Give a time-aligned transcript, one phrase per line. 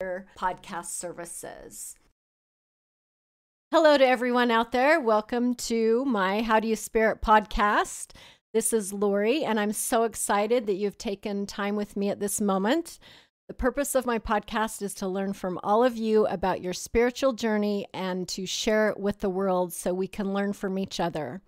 [0.00, 1.96] podcast services.
[3.72, 5.00] Hello to everyone out there.
[5.00, 8.12] Welcome to my How Do You Spirit podcast.
[8.54, 12.40] This is Lori, and I'm so excited that you've taken time with me at this
[12.40, 13.00] moment.
[13.48, 17.32] The purpose of my podcast is to learn from all of you about your spiritual
[17.32, 21.42] journey and to share it with the world so we can learn from each other.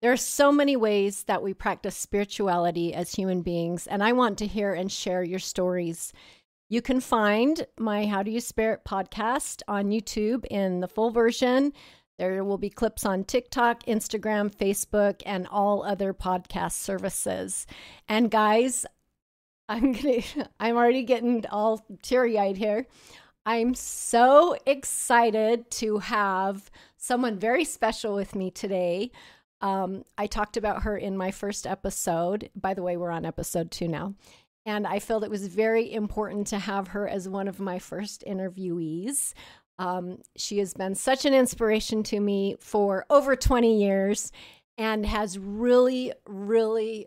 [0.00, 4.38] There are so many ways that we practice spirituality as human beings, and I want
[4.38, 6.12] to hear and share your stories.
[6.70, 11.72] You can find my How Do You Spirit podcast on YouTube in the full version.
[12.18, 17.66] There will be clips on TikTok, Instagram, Facebook, and all other podcast services.
[18.06, 18.84] And guys,
[19.66, 20.20] I'm gonna
[20.60, 22.86] I'm already getting all teary-eyed here.
[23.46, 29.10] I'm so excited to have someone very special with me today.
[29.62, 32.50] Um, I talked about her in my first episode.
[32.54, 34.16] By the way, we're on episode two now.
[34.68, 38.22] And I felt it was very important to have her as one of my first
[38.26, 39.32] interviewees.
[39.78, 44.30] Um, she has been such an inspiration to me for over 20 years
[44.76, 47.06] and has really, really,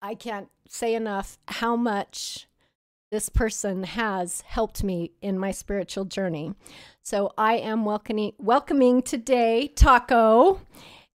[0.00, 2.48] I can't say enough how much
[3.10, 6.54] this person has helped me in my spiritual journey.
[7.02, 10.62] So I am welcoming welcoming today Taco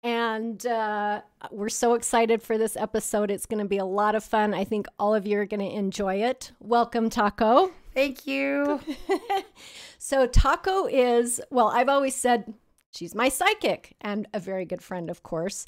[0.03, 3.29] and uh, we're so excited for this episode.
[3.29, 4.53] It's going to be a lot of fun.
[4.53, 6.51] I think all of you are going to enjoy it.
[6.59, 7.71] Welcome, Taco.
[7.93, 8.79] Thank you.
[9.97, 12.53] so, Taco is, well, I've always said
[12.91, 15.65] she's my psychic and a very good friend, of course.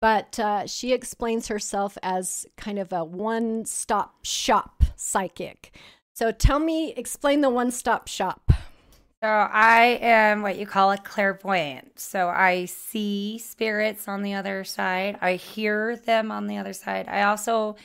[0.00, 5.74] But uh, she explains herself as kind of a one stop shop psychic.
[6.12, 8.52] So, tell me, explain the one stop shop.
[9.24, 11.98] So I am what you call a clairvoyant.
[11.98, 15.16] So I see spirits on the other side.
[15.22, 17.08] I hear them on the other side.
[17.08, 17.76] I also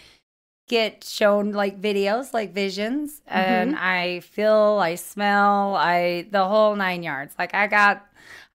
[0.67, 3.37] get shown like videos, like visions, mm-hmm.
[3.37, 7.35] and I feel, I smell, I the whole nine yards.
[7.39, 8.05] Like I got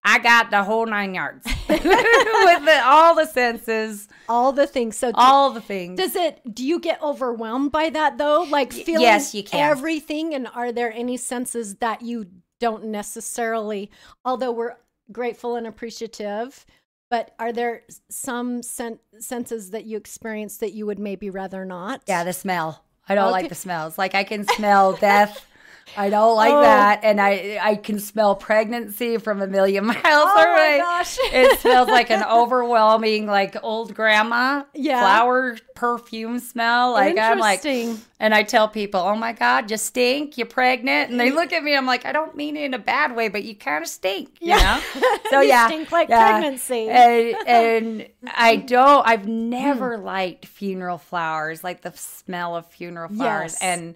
[0.03, 4.95] I got the whole nine yards with the, all the senses, all the things.
[4.95, 5.97] So do, all the things.
[5.99, 6.39] Does it?
[6.53, 8.45] Do you get overwhelmed by that though?
[8.47, 10.35] Like feeling yes, you can everything.
[10.35, 12.27] And are there any senses that you
[12.59, 13.91] don't necessarily,
[14.23, 14.75] although we're
[15.11, 16.65] grateful and appreciative,
[17.09, 22.01] but are there some sen- senses that you experience that you would maybe rather not?
[22.07, 22.83] Yeah, the smell.
[23.07, 23.31] I don't okay.
[23.31, 23.97] like the smells.
[23.97, 25.45] Like I can smell death
[25.97, 26.61] I don't like oh.
[26.61, 30.05] that, and I I can smell pregnancy from a million miles away.
[30.07, 30.77] oh away.
[30.77, 34.99] gosh, it smells like an overwhelming like old grandma yeah.
[34.99, 36.93] flower perfume smell.
[36.93, 40.37] Like I'm like, and I tell people, "Oh my god, you stink!
[40.37, 41.75] You're pregnant," and they look at me.
[41.75, 44.29] I'm like, I don't mean it in a bad way, but you kind of stink.
[44.41, 44.81] You yeah.
[44.95, 45.09] know?
[45.29, 46.31] So yeah, stink like yeah.
[46.31, 46.87] pregnancy.
[46.87, 49.07] And, and I don't.
[49.07, 49.49] I've hmm.
[49.49, 53.61] never liked funeral flowers, like the smell of funeral flowers, yes.
[53.61, 53.95] and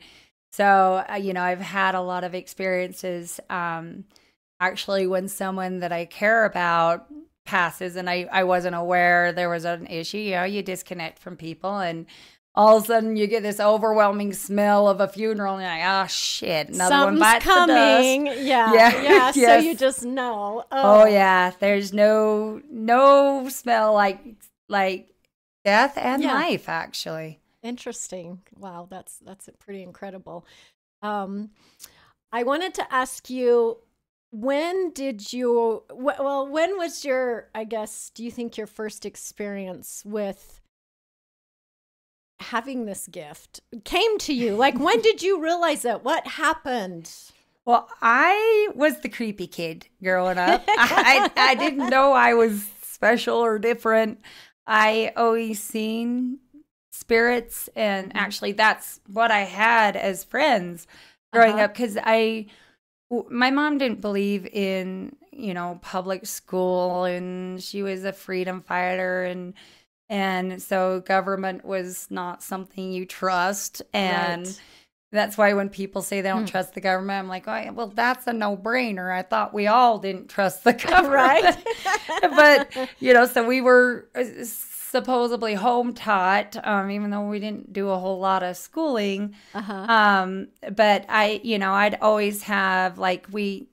[0.51, 3.39] so, uh, you know, I've had a lot of experiences.
[3.49, 4.05] Um,
[4.59, 7.07] actually, when someone that I care about
[7.45, 11.35] passes and I, I wasn't aware there was an issue, you know, you disconnect from
[11.35, 12.05] people and
[12.55, 16.03] all of a sudden you get this overwhelming smell of a funeral and you're like,
[16.03, 18.23] oh shit, another Something's one bites coming.
[18.25, 18.41] the dust.
[18.43, 18.73] Yeah.
[18.73, 19.01] Yeah.
[19.01, 19.31] yeah.
[19.33, 19.35] yes.
[19.35, 20.65] So you just know.
[20.71, 21.03] Oh.
[21.03, 21.51] oh yeah.
[21.59, 24.19] There's no no smell like
[24.67, 25.09] like
[25.63, 26.33] death and yeah.
[26.33, 27.39] life actually.
[27.63, 28.41] Interesting.
[28.57, 30.45] Wow, that's that's pretty incredible.
[31.01, 31.51] Um,
[32.31, 33.77] I wanted to ask you
[34.31, 40.03] when did you well when was your i guess do you think your first experience
[40.05, 40.61] with
[42.39, 44.55] having this gift came to you?
[44.55, 46.03] Like when did you realize it?
[46.03, 47.11] What happened?
[47.65, 50.63] Well i was the creepy kid growing up.
[50.67, 54.19] I, I didn't know i was special or different.
[54.67, 56.39] I always seen
[57.09, 58.17] spirits and mm-hmm.
[58.17, 60.85] actually that's what I had as friends
[61.33, 61.63] growing uh-huh.
[61.63, 62.45] up cuz I
[63.29, 69.23] my mom didn't believe in, you know, public school and she was a freedom fighter
[69.23, 69.55] and
[70.07, 74.61] and so government was not something you trust and right.
[75.11, 76.45] That's why when people say they don't hmm.
[76.45, 79.12] trust the government, I'm like, oh, well, that's a no brainer.
[79.12, 81.12] I thought we all didn't trust the government.
[81.12, 81.57] right.
[82.21, 84.23] but, you know, so we were uh,
[84.89, 89.36] supposedly home taught, um, even though we didn't do a whole lot of schooling.
[89.53, 89.74] Uh-huh.
[89.74, 93.69] Um, but I, you know, I'd always have like we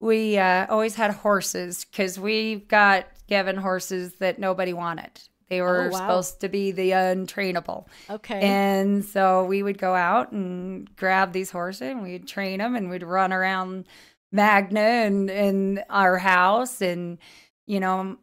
[0.00, 5.10] we uh, always had horses because we got given horses that nobody wanted.
[5.48, 5.98] They were oh, wow.
[5.98, 7.86] supposed to be the untrainable.
[8.10, 8.40] Okay.
[8.40, 12.90] And so we would go out and grab these horses and we'd train them and
[12.90, 13.86] we'd run around
[14.32, 17.18] Magna and in our house and
[17.66, 18.18] you know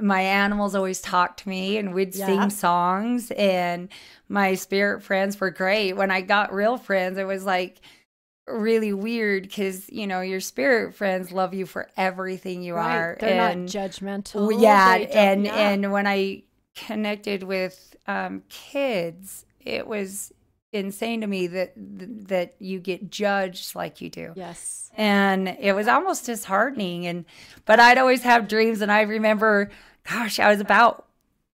[0.00, 2.26] my animals always talked to me and we'd yeah.
[2.26, 3.88] sing songs and
[4.28, 7.80] my spirit friends were great when i got real friends it was like
[8.46, 12.96] really weird because you know your spirit friends love you for everything you Right.
[12.96, 14.60] are They're and not judgmental.
[14.60, 15.54] yeah and yeah.
[15.70, 16.42] and when i
[16.74, 20.32] connected with um kids it was
[20.76, 24.90] insane to me that that you get judged like you do yes.
[24.96, 27.24] and it was almost disheartening and
[27.64, 29.70] but i'd always have dreams and i remember
[30.08, 31.06] gosh i was about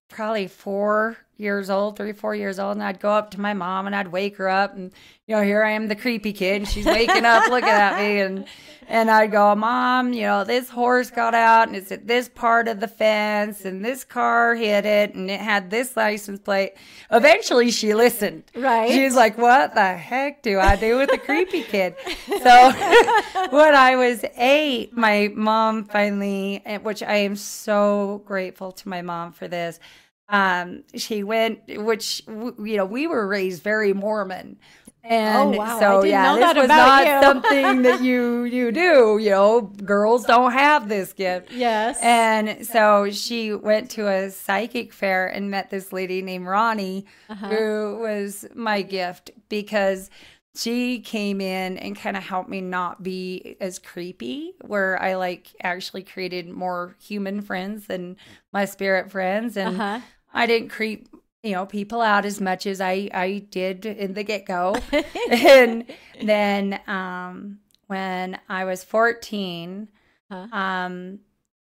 [0.09, 3.87] probably four years old three four years old and i'd go up to my mom
[3.87, 4.91] and i'd wake her up and
[5.27, 8.19] you know here i am the creepy kid and she's waking up looking at me
[8.19, 8.45] and
[8.87, 12.67] and i'd go mom you know this horse got out and it's at this part
[12.67, 16.73] of the fence and this car hit it and it had this license plate.
[17.11, 18.43] Eventually she listened.
[18.55, 18.91] Right.
[18.91, 21.95] she was like what the heck do i do with a creepy kid?
[22.27, 22.71] So
[23.49, 29.31] when i was eight my mom finally which i am so grateful to my mom
[29.31, 29.79] for this
[30.29, 34.57] um she went which w- you know we were raised very mormon
[35.05, 35.75] and Oh, wow.
[35.75, 37.21] I so didn't yeah know this that was not you.
[37.21, 41.99] something that you you do you know girls don't have this gift Yes.
[42.01, 47.47] and so she went to a psychic fair and met this lady named Ronnie, Uh-huh.
[47.49, 50.09] who was my gift because
[50.55, 55.47] she came in and kind of helped me not be as creepy, where I like
[55.61, 58.17] actually created more human friends than
[58.51, 59.57] my spirit friends.
[59.57, 59.99] And uh-huh.
[60.33, 61.09] I didn't creep,
[61.41, 64.75] you know, people out as much as I, I did in the get go.
[65.31, 65.85] and
[66.21, 69.89] then um, when I was 14,
[70.31, 70.47] Huh.
[70.51, 71.19] um,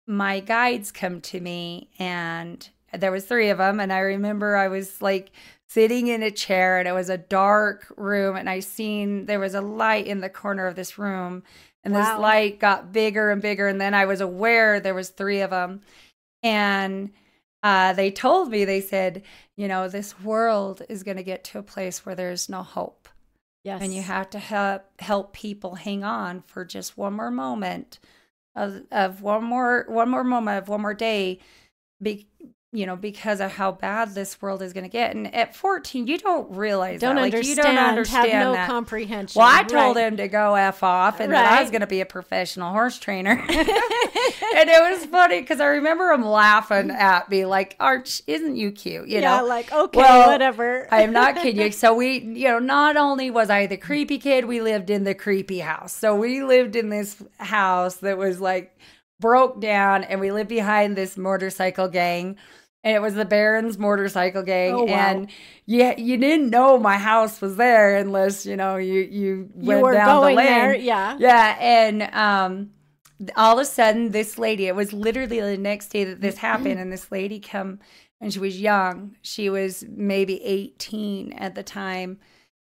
[0.06, 4.70] my guides come to me and there was three of them and i remember i
[4.70, 5.32] was like
[5.70, 9.54] sitting in a chair and it was a dark room and i seen there was
[9.54, 11.44] a light in the corner of this room
[11.84, 15.42] and this light got bigger and bigger and then i was aware there was three
[15.42, 15.82] of them
[16.44, 17.12] and
[17.64, 19.24] uh, they told me they said
[19.58, 23.10] you know this world is going to get to a place where there's no hope.
[23.64, 23.82] Yes.
[23.82, 28.00] and you have to help help people hang on for just one more moment
[28.56, 31.40] of of one more one more moment of one more day
[32.02, 32.28] be
[32.78, 36.06] you know because of how bad this world is going to get and at 14
[36.08, 37.22] you don't realize don't that.
[37.24, 38.68] Like, understand, you don't understand have no that.
[38.70, 39.40] comprehension.
[39.40, 40.08] well, I told Right.
[40.08, 43.00] him to go f off, and that I was going to be a professional horse
[43.00, 43.32] trainer.
[43.50, 48.72] and it was funny because I remember him laughing at me, like, "Arch, isn't you
[48.72, 50.88] cute?" You yeah, know, like okay, Well, whatever.
[50.92, 51.72] I am not kidding you.
[51.78, 55.14] So we, you know, not only was I the creepy kid, we lived in the
[55.16, 55.94] creepy house.
[55.94, 58.78] So we lived in this house that was like
[59.20, 62.38] broke down, and we lived behind this motorcycle gang.
[62.88, 64.94] And it was the Barons motorcycle gang, Oh, wow.
[64.94, 65.30] and
[65.66, 69.82] yeah, you didn't know my house was there unless you know you you you went
[69.84, 70.38] were down the lane.
[70.38, 71.18] there, yeah.
[71.20, 72.70] Yeah, and um
[73.36, 76.80] all of a sudden this lady, it was literally the next day that this happened
[76.80, 77.80] and this lady come
[78.22, 79.18] and she was young.
[79.22, 82.20] She was maybe 18 at the time.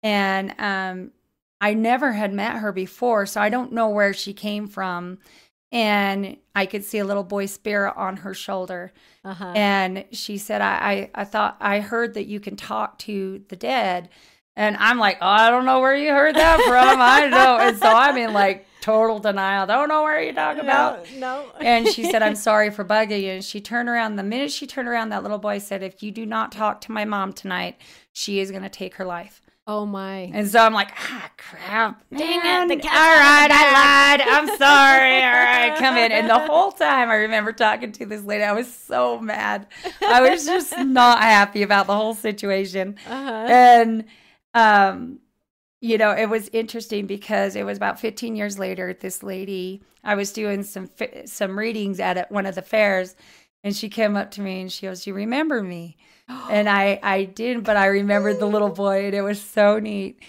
[0.01, 1.11] And um
[1.59, 5.17] I never had met her before, so I don't know where she came from.
[5.75, 8.93] And I could see a little boy spirit on her shoulder.
[9.25, 9.51] Uh-huh.
[9.53, 13.57] And she said, I, I, I thought I heard that you can talk to the
[13.57, 14.07] dead.
[14.55, 17.01] And I'm like, oh, I don't know where you heard that from.
[17.01, 17.57] I don't know.
[17.59, 19.67] And so I'm in like total denial.
[19.67, 21.11] Don't know where you're talking about.
[21.11, 21.51] no, no.
[21.59, 23.31] And she said, I'm sorry for bugging you.
[23.31, 24.15] And she turned around.
[24.15, 26.93] The minute she turned around, that little boy said, If you do not talk to
[26.93, 27.81] my mom tonight,
[28.13, 29.41] she is going to take her life.
[29.67, 30.31] Oh my.
[30.33, 32.03] And so I'm like, ah, crap.
[32.15, 34.21] Dang it, the All the I lied.
[34.21, 35.23] I'm sorry.
[35.23, 36.11] All right, come in.
[36.11, 39.67] And the whole time I remember talking to this lady, I was so mad.
[40.05, 42.95] I was just not happy about the whole situation.
[43.07, 43.45] Uh-huh.
[43.49, 44.05] And,
[44.53, 45.19] um,
[45.81, 48.93] you know, it was interesting because it was about 15 years later.
[48.93, 50.89] This lady, I was doing some
[51.25, 53.15] some readings at one of the fairs,
[53.63, 57.23] and she came up to me and she goes, "You remember me?" And I I
[57.25, 60.21] didn't, but I remembered the little boy, and it was so neat.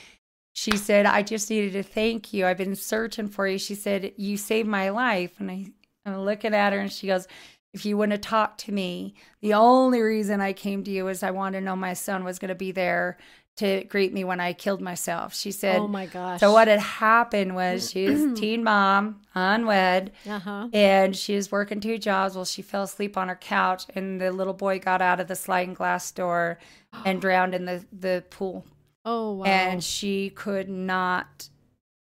[0.52, 2.46] She said, "I just needed to thank you.
[2.46, 5.66] I've been searching for you." She said, "You saved my life," and I
[6.04, 7.26] I'm looking at her, and she goes.
[7.72, 11.22] If you wouldn't have talked to me, the only reason I came to you is
[11.22, 13.18] I wanted to know my son was going to be there
[13.56, 15.34] to greet me when I killed myself.
[15.34, 16.40] She said, oh my gosh.
[16.40, 20.68] so what had happened was she was teen mom, unwed, Uh-huh.
[20.72, 22.34] and she was working two jobs.
[22.36, 25.36] Well, she fell asleep on her couch, and the little boy got out of the
[25.36, 26.58] sliding glass door
[27.04, 28.64] and drowned in the the pool.
[29.04, 29.44] Oh wow.
[29.46, 31.48] And she could not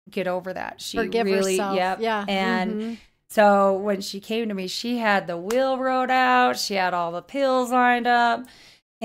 [0.09, 0.81] get over that.
[0.81, 1.75] She Forgive really, herself.
[1.77, 1.99] yep.
[2.01, 2.25] Yeah.
[2.27, 2.97] And Mhm.
[3.29, 7.11] so when she came to me, she had the wheel wrote out, she had all
[7.11, 8.45] the pills lined up,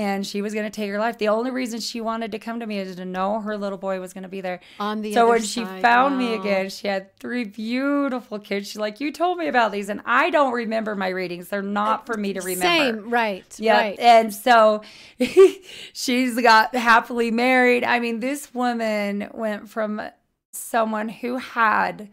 [0.00, 1.19] and she was going to take her life.
[1.19, 4.00] The only reason she wanted to come to me is to know her little boy
[4.00, 4.61] was going to be there.
[4.78, 5.83] on the so when she side.
[5.83, 8.69] found me again, she had three beautiful kids.
[8.69, 11.49] She's like, "You told me about these, and I don't remember my readings.
[11.49, 13.45] They're not for me to remember." Same, right.
[13.59, 13.99] Yeah, Right.
[13.99, 14.83] and so
[15.92, 17.85] she's got happily married.
[17.85, 20.00] I mean, this woman went from
[20.52, 22.09] someone who had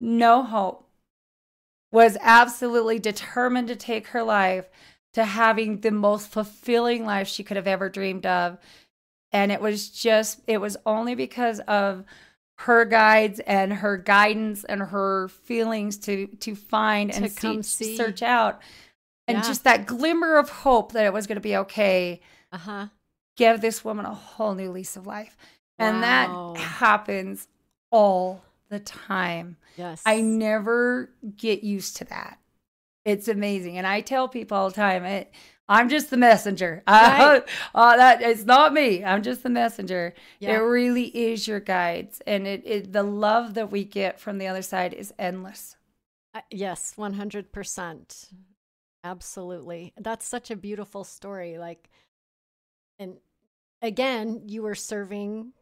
[0.00, 0.88] no hope,
[1.92, 4.68] was absolutely determined to take her life,
[5.16, 8.58] to having the most fulfilling life she could have ever dreamed of.
[9.32, 12.04] And it was just, it was only because of
[12.58, 17.62] her guides and her guidance and her feelings to to find and To and come
[17.62, 17.96] see, see.
[17.96, 18.60] search out
[19.28, 19.42] and Yeah.
[19.42, 22.20] just that glimmer of hope that it was going to be okay
[22.52, 22.86] Uh huh.
[23.36, 25.36] give this woman a whole new lease of life
[25.78, 27.48] and that happens
[27.90, 30.02] all the time Yes.
[30.06, 32.38] i never get used to that
[33.06, 35.32] it's amazing and i tell people all the time it,
[35.68, 37.42] i'm just the messenger Right.
[37.74, 40.56] uh, that it's not me i'm just the messenger Yeah.
[40.56, 44.48] it really is your guides and it, it the love that we get from the
[44.48, 45.76] other side is endless
[46.34, 48.26] Uh, yes, 100%.
[49.04, 49.92] Absolutely.
[49.96, 51.56] That's such a beautiful story.
[51.58, 51.88] Like,
[52.98, 53.16] and
[53.80, 55.52] again, you were serving,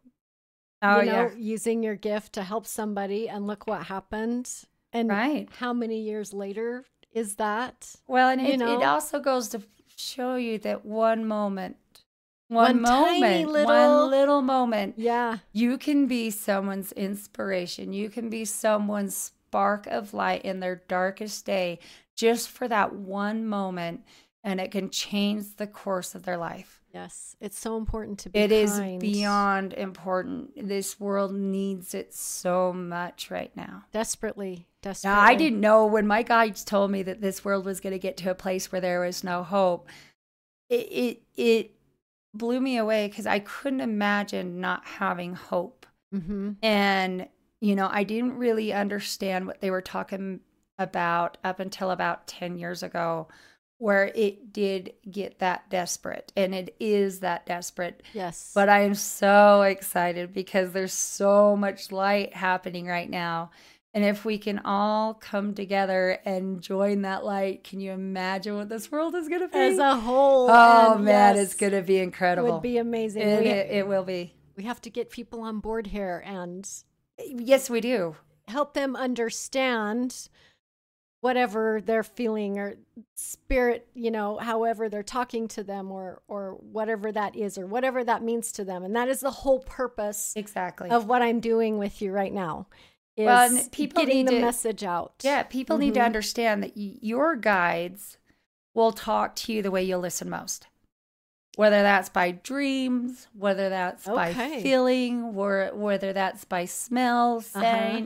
[0.82, 4.50] oh you know, yeah using your gift to help somebody, and look what happened.
[4.92, 7.94] And right how many years later is that?
[8.06, 9.62] well and it, it also goes to
[9.96, 11.76] show you that one moment
[12.48, 15.38] One one, tiny moment little- one little moment Yeah.
[15.52, 21.46] you can be someone's inspiration you can be someone's spark of light in their darkest
[21.46, 21.78] day
[22.16, 24.02] just for that one moment
[24.42, 27.34] and it can change the course of their life Yes.
[27.40, 29.00] It's so important to be It is kind.
[29.00, 30.68] beyond important.
[30.68, 33.84] This world needs it so much right now.
[33.90, 35.16] desperately, desperately.
[35.16, 37.98] Now, I didn't know when my guides told me that this world was going to
[37.98, 39.88] get to a place where there was no hope.
[40.70, 41.70] It it, it
[42.32, 45.86] blew me away because I couldn't imagine not having hope.
[46.14, 46.52] Mm-hmm.
[46.62, 47.28] And
[47.60, 50.40] you know, I didn't really understand what they were talking
[50.78, 53.28] about up until about ten years ago,
[53.78, 58.02] where it did get that desperate, and it is that desperate.
[58.12, 58.52] Yes.
[58.54, 63.50] But I am so excited because there's so much light happening right now.
[63.92, 68.68] And if we can all come together and join that light, can you imagine what
[68.68, 69.56] this world is going to be?
[69.56, 70.48] as a whole.
[70.50, 72.48] oh, man, yes, it's going to be incredible.
[72.48, 73.22] It would be amazing.
[73.22, 74.34] It, we, it, it will be.
[74.56, 76.68] we have to get people on board here and
[77.18, 78.16] Yes, we do.
[78.48, 80.28] help them understand
[81.24, 82.74] whatever they're feeling or
[83.16, 88.04] spirit you know however they're talking to them or or whatever that is or whatever
[88.04, 90.90] that means to them and that is the whole purpose Exactly.
[90.90, 92.66] of what i'm doing with you right now
[93.16, 96.04] is Well, people getting the to- message out yeah, people need to Mhm.
[96.06, 98.18] understand that y- your guides
[98.74, 100.66] will talk to you the way you'll listen most.
[101.56, 108.00] Whether that's by dreams, whether that's by feeling, or whether that's by smell, Uh-huh.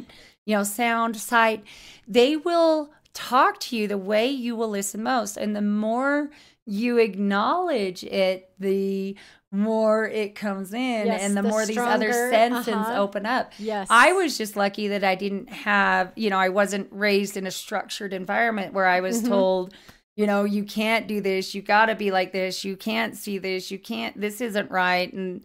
[0.44, 1.64] you know, sound, sight,
[2.06, 5.36] they will talk to you the way you will listen most.
[5.36, 6.30] And the more
[6.66, 9.16] you acknowledge it, the
[9.50, 13.00] more it comes in, Yes, and the, the more these other senses uh-huh.
[13.02, 13.52] open up.
[13.58, 17.46] yes I was just lucky that I didn't have, you know, I wasn't raised in
[17.46, 19.28] a structured environment where I was Mhm.
[19.28, 19.74] told,
[20.16, 23.38] you know, you can't do this, you got to be like this, you can't see
[23.38, 25.10] this, you can't, this isn't right.
[25.12, 25.40] And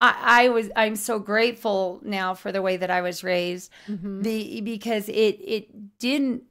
[0.00, 4.22] I, I was, I'm so grateful now for the way that I was raised, Mhm.
[4.22, 6.44] the because it, it didn't,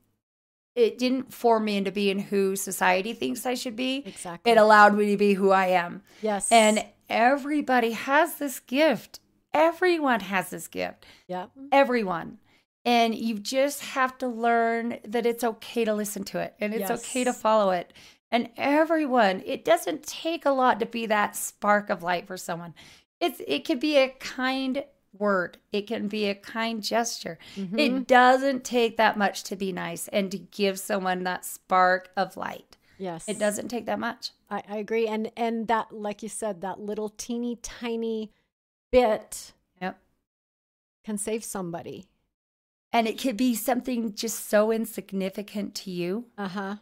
[0.77, 4.03] it didn't form me into being who society thinks I should be.
[4.05, 6.03] exactly It allowed me to be who I am.
[6.21, 9.19] yes And everybody has this gift.
[9.53, 12.37] Everyone has this gift yeah everyone.
[12.85, 16.89] And you just have to learn that it's okay to listen to it and it's
[16.89, 17.91] okay to follow it.
[18.31, 22.73] And everyone, it doesn't take a lot to be that spark of light for someone.
[23.19, 24.83] It's it could be a kind
[25.19, 25.57] word.
[25.71, 27.37] It can be a kind gesture.
[27.55, 27.79] Mhm.
[27.79, 32.37] It doesn't take that much to be nice and to give someone that spark of
[32.37, 32.77] light.
[32.97, 34.31] yes It doesn't take that much.
[34.49, 35.07] I, I agree.
[35.07, 38.31] And and that, like you said, that little teeny tiny
[38.91, 39.99] bit Yep.
[41.03, 42.07] can save somebody.
[42.93, 46.75] And it could be something just so insignificant to you Uh huh.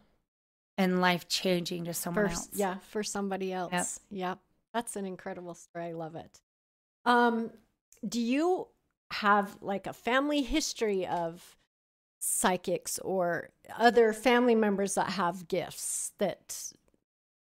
[0.78, 2.50] and life changing to someone For else.
[2.54, 4.00] yeah, for somebody else.
[4.12, 4.40] Yep.
[4.74, 5.86] That's an incredible story.
[5.86, 6.42] I love it.
[7.06, 7.52] Um,
[8.08, 8.68] do you
[9.12, 11.56] have like a family history of
[12.20, 16.72] psychics or other family members that have gifts that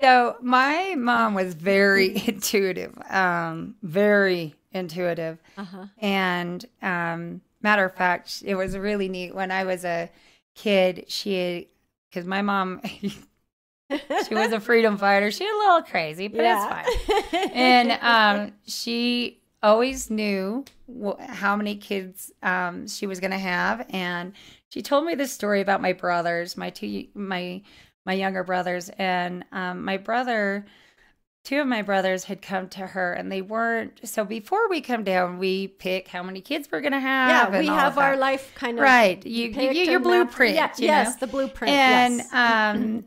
[0.01, 5.39] So my mom was very intuitive, um, very intuitive.
[5.57, 5.87] uh-huh.
[5.99, 10.11] And um, matter of fact, it was really neat when I was a
[10.55, 11.07] kid.
[11.09, 11.69] She,
[12.11, 12.83] because my mom,
[14.29, 15.31] she was a freedom fighter.
[15.31, 17.51] She was a little crazy, but it's fine.
[17.55, 20.65] And um, she always knew
[21.19, 24.33] how many kids um, she was going to have, and
[24.69, 27.63] she told me this story about my brothers, my two, my
[28.05, 30.65] my younger brothers, and um, my brother
[31.47, 35.05] two of my brothers had come to her and they weren't so before we come
[35.05, 38.77] down we pick how many kids we're gonna have yeah, we have our life kind
[38.77, 41.17] of right you, you get your blueprint Yeah, you yes, know?
[41.21, 41.73] the blueprint.
[41.73, 42.33] and yes.
[42.33, 43.05] um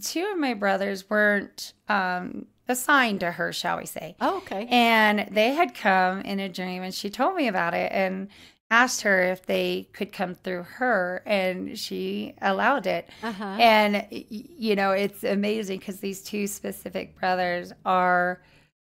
[0.00, 4.66] two of my brothers weren't um assigned to her shall we say oh, okay.
[4.70, 8.28] and they had come in a dream and she told me about it and
[8.70, 13.44] asked her if they could come through her and she allowed it Uh-huh.
[13.60, 18.40] and you know it's amazing because these two specific brothers are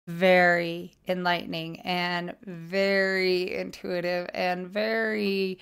[0.07, 5.59] very enlightening and very intuitive and very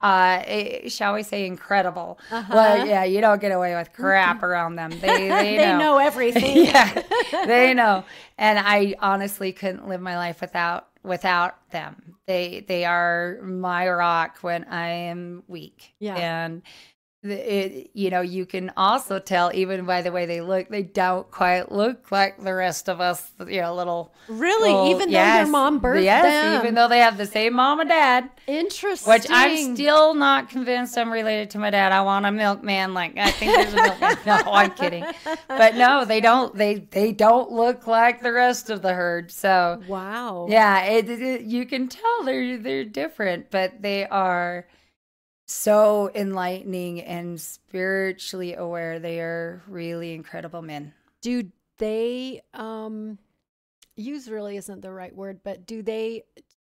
[0.00, 2.18] uh eh, shall we say incredible.
[2.30, 2.52] Uh-huh.
[2.54, 4.90] well yeah you don't get away with crap around them.
[5.00, 6.64] They they, they know everything.
[6.66, 7.02] yeah
[7.46, 8.04] they know.
[8.36, 12.16] And i honestly couldn't live my life without without them.
[12.26, 15.94] They they are my rock when i am weak.
[15.98, 16.16] Yeah.
[16.16, 16.62] and
[17.24, 21.28] it, you know you can also tell even by the way they look they don't
[21.32, 25.38] quite look like the rest of us you know little Really, little- even though yes,
[25.38, 26.60] your mom birthed yes them.
[26.60, 29.12] even though they have the same mom and dad Interesting.
[29.12, 31.92] which I'm still not convinced I'm related to my dad.
[31.92, 32.94] I want a milkman.
[32.94, 34.16] Like I think there's a milkman.
[34.26, 35.04] No, I'm kidding.
[35.48, 36.54] But no, they don't.
[36.54, 39.30] They they don't look like the rest of the herd.
[39.30, 40.46] So Wow.
[40.48, 44.66] yeah, it, it- you can tell they're they're different, but they are
[45.48, 48.98] so enlightening and spiritually aware.
[48.98, 50.92] They are really incredible men.
[51.22, 53.18] Do they um
[53.96, 56.24] use really isn't the right word, but do they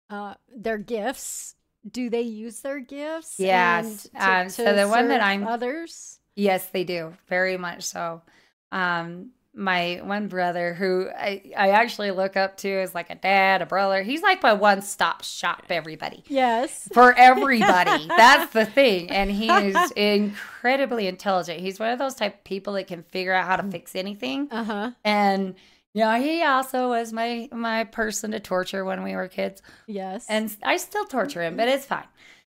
[0.08, 1.56] uh their gifts
[1.90, 3.36] do they use their gifts?
[3.40, 4.06] Yes.
[4.14, 6.20] and Um, so the one that I'm- others.
[6.36, 7.16] Yes, they do.
[7.26, 8.22] Very much so.
[8.70, 13.62] Um, my one brother who I, I actually look up to as like a dad,
[13.62, 16.22] a brother, he's like my one stop shop, everybody.
[16.28, 16.88] Yes.
[16.92, 18.06] For everybody.
[18.06, 19.10] That's the thing.
[19.10, 21.60] And he is incredibly intelligent.
[21.60, 24.48] He's one of those type of people that can figure out how to fix anything.
[24.50, 24.90] Uh huh.
[25.04, 25.54] And
[25.94, 30.26] you know, he also was my my person to torture when we were kids Yes.
[30.28, 32.06] and I still torture him, but it's fine.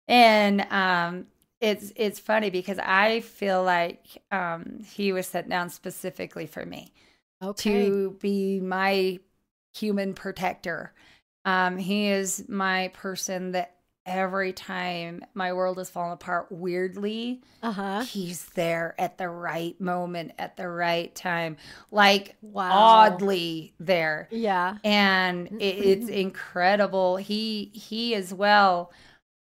[0.07, 1.25] And um,
[1.61, 6.93] it's it's funny because I feel like um, he was set down specifically for me
[7.41, 7.89] okay.
[7.91, 9.19] to be my
[9.73, 10.93] human protector.
[11.45, 17.71] Um, he is my person that every time my world is falling apart weirdly, Uh
[17.71, 18.05] huh.
[18.05, 21.57] he's there at the right moment at the right time,
[21.91, 22.71] like Wow.
[22.71, 24.77] oddly there Yeah.
[24.83, 27.17] and it, it's incredible.
[27.17, 28.91] He he as well,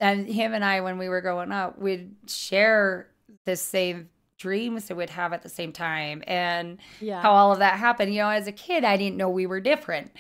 [0.03, 3.09] and him and I when we were growing up, would share
[3.47, 7.23] the same dreams that we'd have at the same time, and Yeah.
[7.23, 8.13] how all of that happened.
[8.13, 10.11] You know, as a kid, I didn't know we were different,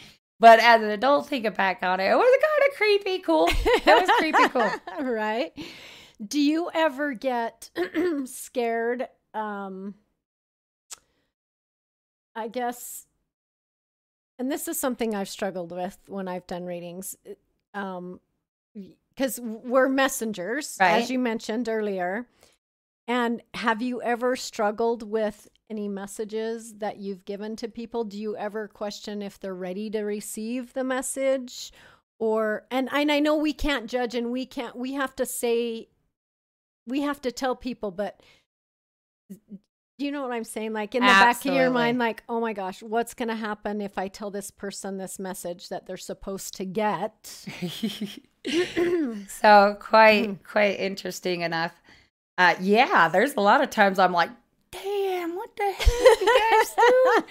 [0.40, 3.48] but as an adult, thinking back on it, it was kind of creepy cool.
[3.48, 4.70] It was creepy cool.
[5.12, 5.52] right.
[6.24, 7.70] Do you ever get
[8.26, 9.08] scared?
[9.34, 9.94] Um,
[12.36, 13.06] I guess,
[14.38, 17.16] and this is something I've struggled with when I've done readings,
[17.74, 18.20] um,
[19.14, 21.02] because we're messengers, Right.
[21.02, 22.26] as you mentioned earlier.
[23.08, 28.04] And have you ever struggled with any messages that you've given to people?
[28.04, 31.72] Do you ever question if they're ready to receive the message?
[32.18, 35.88] Or and, and I know we can't judge and we can't we have to say
[36.86, 38.20] we have to tell people, but
[39.30, 40.72] do you know what I'm saying?
[40.72, 43.98] Like in the back of your mind, like, oh my gosh, what's gonna happen if
[43.98, 47.44] I tell this person this message that they're supposed to get?
[49.28, 51.72] so quite quite interesting enough.
[52.38, 54.30] Uh, yeah, there's a lot of times I'm like,
[54.70, 56.74] damn, what the heck you guys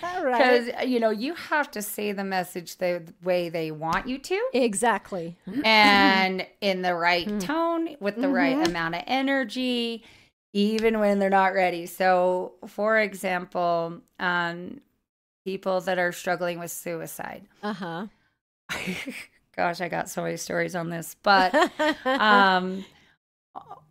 [0.24, 0.38] right.
[0.72, 4.50] Because you know you have to say the message the way they want you to,
[4.54, 5.36] Exactly.
[5.64, 8.68] and in the right tone with the right Mhm.
[8.68, 10.04] amount of energy,
[10.54, 11.88] even when they're not ready.
[11.88, 14.80] So, for example, um,
[15.46, 17.48] people that are struggling with suicide.
[17.64, 18.06] Uh-huh.
[19.62, 21.54] Gosh, I got so many stories on this, but
[22.04, 22.84] um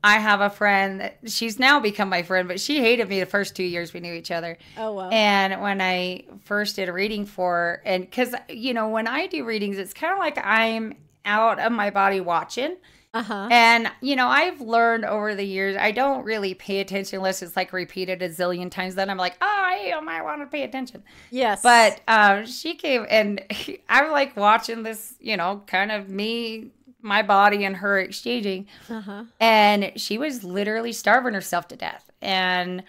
[0.02, 3.26] I have a friend that she's now become my friend, but she hated me the
[3.26, 4.58] first two years we knew each other.
[4.76, 5.10] oh well.
[5.12, 9.28] And when I first did a reading for her, and because, you know, when I
[9.28, 12.78] do readings, it's kind of like I'm out of my body watching.
[13.12, 13.48] Uh-huh.
[13.50, 17.56] And, you know, I've learned over the years, I don't really pay attention unless it's
[17.56, 18.94] like repeated a zillion times.
[18.94, 21.02] Then I'm like, oh, I, I might want to pay attention.
[21.30, 21.62] Yes.
[21.62, 23.42] But um, she came and
[23.88, 26.70] I'm like watching this, you know, kind of me,
[27.02, 28.68] my body, and her exchanging.
[28.88, 29.24] uh-huh.
[29.40, 32.10] And she was literally starving herself to death.
[32.22, 32.84] And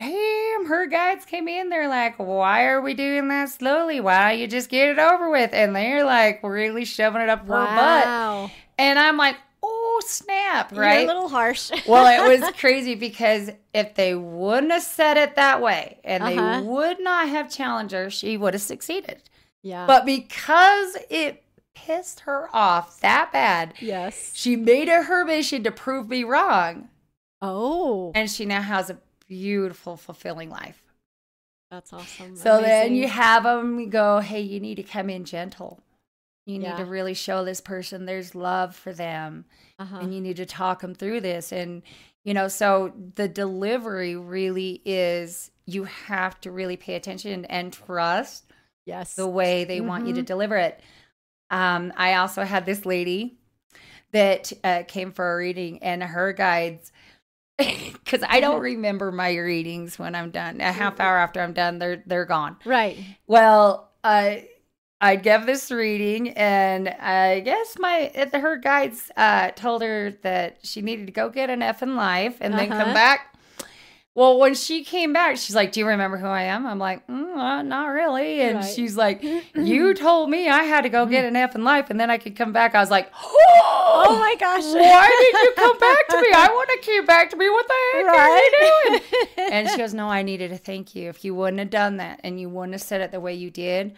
[0.00, 1.68] damn, her guides came in.
[1.68, 4.00] They're like, why are we doing that slowly?
[4.00, 5.52] Why don't you just get it over with?
[5.52, 7.46] And they're like really shoving it up her
[8.46, 8.50] butt.
[8.82, 11.04] And I'm like, oh snap, You're right?
[11.04, 11.70] a little harsh.
[11.86, 16.60] well, it was crazy because if they wouldn't have said it that way and Uh-huh.
[16.60, 19.22] they would not have challenged her, she would have succeeded.
[19.62, 19.86] yeah.
[19.86, 24.32] But because it pissed her off that bad, yes.
[24.34, 26.88] she made it her mission to prove me wrong.
[27.40, 30.92] Oh, And she now has a beautiful, fulfilling life.
[31.70, 32.36] that's awesome.
[32.36, 35.80] So then you have them go, hey, you need to come in gentle.
[36.46, 36.76] You need Yeah.
[36.78, 39.44] to really show this person there's love for them.
[39.78, 39.98] uh-huh.
[40.00, 41.82] and you need to talk them through this and
[42.24, 48.44] you know so the delivery really is you have to really pay attention and trust
[48.84, 49.14] yes.
[49.16, 50.26] the way they want you to Mhm.
[50.26, 50.78] deliver it
[51.50, 53.38] um, i also had this lady
[54.12, 56.92] that uh, came for a reading and her guides
[57.58, 61.78] because i don't remember my readings when i'm done a half hour after i'm done
[61.80, 62.96] they're they're gone right.
[63.26, 64.36] well, uh,
[65.02, 70.80] I gave this reading, and I guess my her guides uh, told her that she
[70.80, 72.84] needed to go get an F in life and then Uh-huh.
[72.84, 73.28] come back.
[74.14, 77.06] Well, when she came back, she's like, "Do you remember who I am?" I'm like,
[77.08, 78.74] mm, uh, "Not really." And Right.
[78.74, 81.98] She's like, "You told me I had to go get an F in life, and
[81.98, 84.64] then I could come back." I was like, Oh "Oh my gosh.
[84.64, 86.28] Why did you come back to me?
[86.32, 87.48] I want to come back to me.
[87.48, 88.52] What the heck are you
[89.40, 91.08] doing?" And she goes, No, I needed to thank you.
[91.08, 93.50] If you wouldn't have done that and you wouldn't have said it the way you
[93.50, 93.94] did,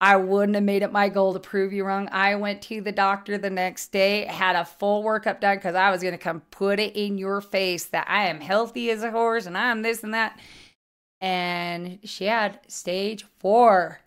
[0.00, 2.08] I wouldn't have made it my goal to prove you wrong.
[2.12, 5.90] I went to the doctor the next day, had a full workup done because I
[5.90, 9.10] was going to come put it in your face that I am healthy as a
[9.10, 10.38] horse and I'm this and that.
[11.20, 14.00] And she had stage four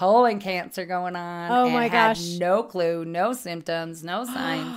[0.00, 1.50] colon cancer going on.
[1.52, 2.38] Oh and my had gosh.
[2.38, 4.76] No clue, no symptoms, no signs.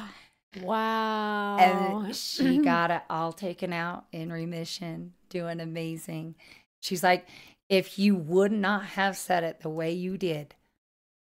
[0.61, 1.57] wow.
[1.57, 6.35] And she got it all taken out in remission, doing amazing.
[6.79, 7.27] She's like,
[7.69, 10.53] if you would not have said it the way you did,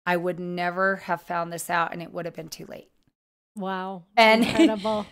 [0.06, 2.88] I would never have found this out and it would have been too late.
[3.56, 4.04] wow.
[4.16, 5.06] And- incredible.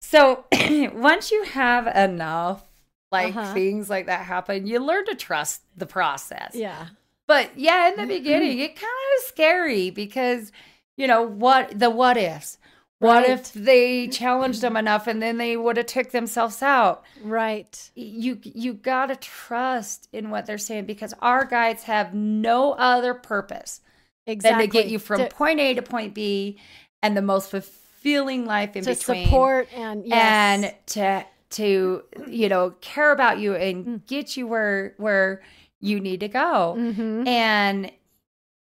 [0.00, 0.44] So
[0.94, 2.66] once you have enough
[3.12, 3.52] like Uh-huh.
[3.54, 6.52] things like that happen, you learn to trust the process.
[6.54, 6.86] yeah.
[7.28, 8.86] But yeah, in the beginning, it kind
[9.18, 10.50] of scary because,
[10.96, 12.58] you know, what the what ifs.
[12.98, 13.30] What Right.
[13.30, 17.02] if they challenged them enough and then they would have took themselves out?
[17.22, 17.90] Right.
[17.96, 23.80] You you gotta trust in what they're saying because our guides have no other purpose
[24.26, 24.66] Exactly.
[24.66, 26.58] than to get you from to, point A to point B
[27.02, 29.24] and the most fulfilling life in to between.
[29.24, 30.62] support and yes.
[30.64, 34.06] and to to you know care about you and Mm.
[34.06, 35.42] get you where where
[35.80, 36.76] you need to go.
[36.78, 37.26] Mhm.
[37.26, 37.90] And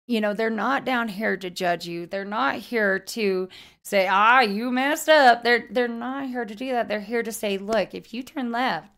[0.08, 2.06] you know, they're not down here to judge you.
[2.06, 3.50] They're not here to
[3.82, 6.88] say, "Ah, you messed up." They're they're not here to do that.
[6.89, 8.89] They're here to say, "Look, if you turn left,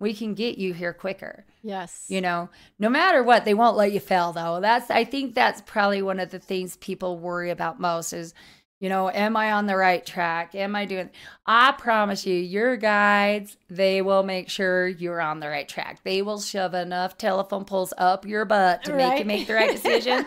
[0.00, 2.06] we can get you here quicker." Yes.
[2.08, 4.60] You know, no matter what, they won't let you fail though.
[4.60, 8.34] That's I think that's probably one of the things people worry about most is
[8.80, 10.54] you know, am I on the right track?
[10.54, 11.10] Am I doing
[11.44, 16.00] I promise you, your guides, they will make sure you're on the right track.
[16.02, 19.70] They will shove enough telephone poles up your butt to make you make the right
[19.70, 20.26] decision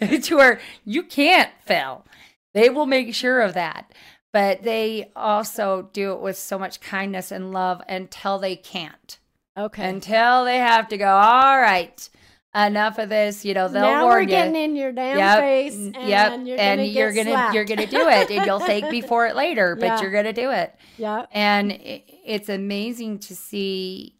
[0.22, 2.06] to where you can't fail.
[2.54, 3.92] They will make sure of that.
[4.32, 9.18] But they also do it with so much kindness and love until they can't
[9.56, 9.88] okay.
[9.88, 11.08] until they have to go.
[11.08, 12.08] All right,
[12.54, 13.44] enough of this.
[13.44, 14.26] You know, they'll now warn we're you.
[14.28, 17.54] getting in your damn Yep, face, and yep, you're and gonna you're gonna slapped.
[17.54, 20.00] you're gonna do it, and you'll thank me for it later, but Yeah.
[20.02, 20.74] you're gonna do it.
[20.96, 21.26] yeah.
[21.32, 24.16] And it, it's amazing to see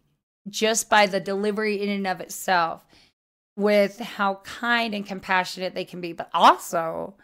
[0.48, 2.84] just by the delivery in and of itself,
[3.56, 7.14] with how kind and compassionate they can be, but also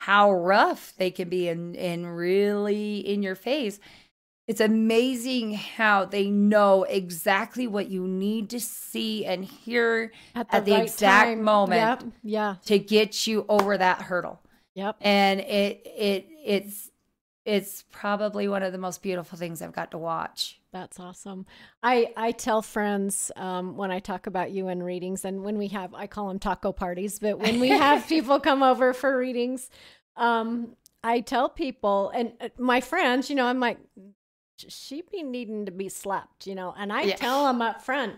[0.00, 3.78] how rough they can be and and really in your face.
[4.46, 10.64] It's amazing how they know exactly what you need to see and hear At at
[10.64, 11.42] the exact time.
[11.42, 11.80] moment.
[11.80, 12.12] Yep.
[12.22, 12.54] Yeah.
[12.66, 14.40] to get you over that hurdle.
[14.74, 14.96] Yep.
[15.00, 16.90] And it it it's
[17.44, 20.60] it's probably one of the most beautiful things I've got to watch.
[20.72, 21.46] That's awesome.
[21.82, 25.68] I I tell friends um, when I talk about you in readings, and when we
[25.68, 29.70] have, I call them taco parties, but when we have people come over for readings,
[30.16, 33.78] um, I tell people and uh, my friends, you know, I'm like,
[34.58, 37.16] she be needing to be slapped, you know, and I Yeah.
[37.16, 38.16] tell them up front.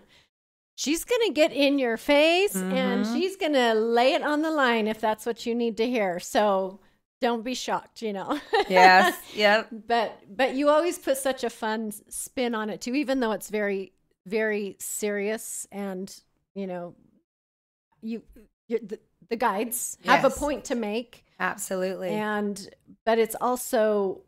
[0.75, 3.13] She's going to get in your face and Mhm.
[3.13, 6.21] she's going to lay it on the line if that's what you need to hear.
[6.21, 6.79] So
[7.21, 8.41] don't be shocked, you know.
[8.69, 9.17] Yes.
[9.35, 9.69] yep.
[9.73, 13.51] but but you always put such a fun spin on it too even though it's
[13.51, 13.93] very
[14.27, 16.23] very serious and
[16.55, 16.95] you know
[18.03, 18.23] you
[18.69, 22.11] the, the guides have a point to make Absolutely.
[22.11, 22.69] and
[23.05, 24.21] but it's also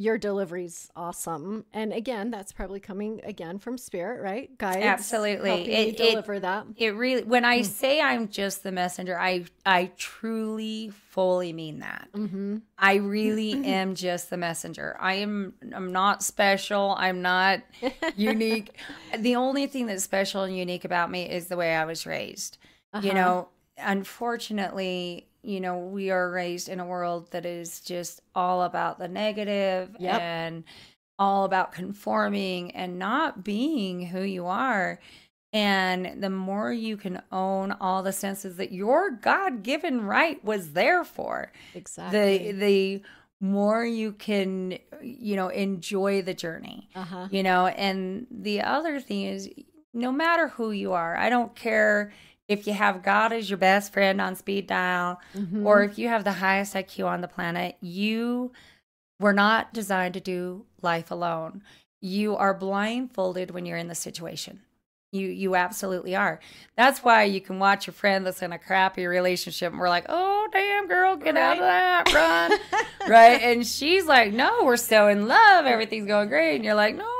[0.00, 1.64] your delivery's awesome.
[1.72, 4.56] And again, that's probably coming again from spirit, right?
[4.56, 5.50] Guides Absolutely.
[5.50, 6.66] It- you it- deliver that.
[6.76, 7.64] It really when I Mm.
[7.66, 12.08] say I'm just the messenger, I I truly fully mean that.
[12.14, 12.58] Mm-hmm.
[12.78, 14.96] I really am just the messenger.
[15.00, 16.94] I am I'm not special.
[16.96, 17.60] I'm not
[18.16, 18.76] unique.
[19.18, 22.58] the only thing that's special and unique about me is the way I was raised.
[23.02, 23.12] You Uh-huh.
[23.14, 28.98] know, unfortunately, you know, we are raised in a world that is just all about
[28.98, 30.20] the negative Yep.
[30.20, 30.64] and
[31.18, 35.00] all about conforming and not being who you are.
[35.52, 40.72] And the more you can own all the senses that your God given right was
[40.72, 42.52] there for, exactly.
[42.52, 43.02] the the
[43.40, 47.28] more you can you know enjoy the journey uh-huh.
[47.30, 49.48] you know and the other thing is
[49.94, 52.12] no matter who you are i don't care
[52.48, 55.64] if you have god as your best friend on speed dial Mhm.
[55.64, 58.52] or if you have the highest iq on the planet you
[59.20, 61.62] were not designed to do life alone
[62.00, 64.60] you are blindfolded when you're in the situation
[65.10, 66.38] you you absolutely are
[66.76, 70.04] that's why you can watch your friend that's in a crappy relationship and we're like
[70.08, 72.58] oh damn girl get out of that run
[73.10, 73.40] right?
[73.42, 75.64] And she's like, "No, we're so in love.
[75.64, 77.10] Everything's going great." And you're like, "No,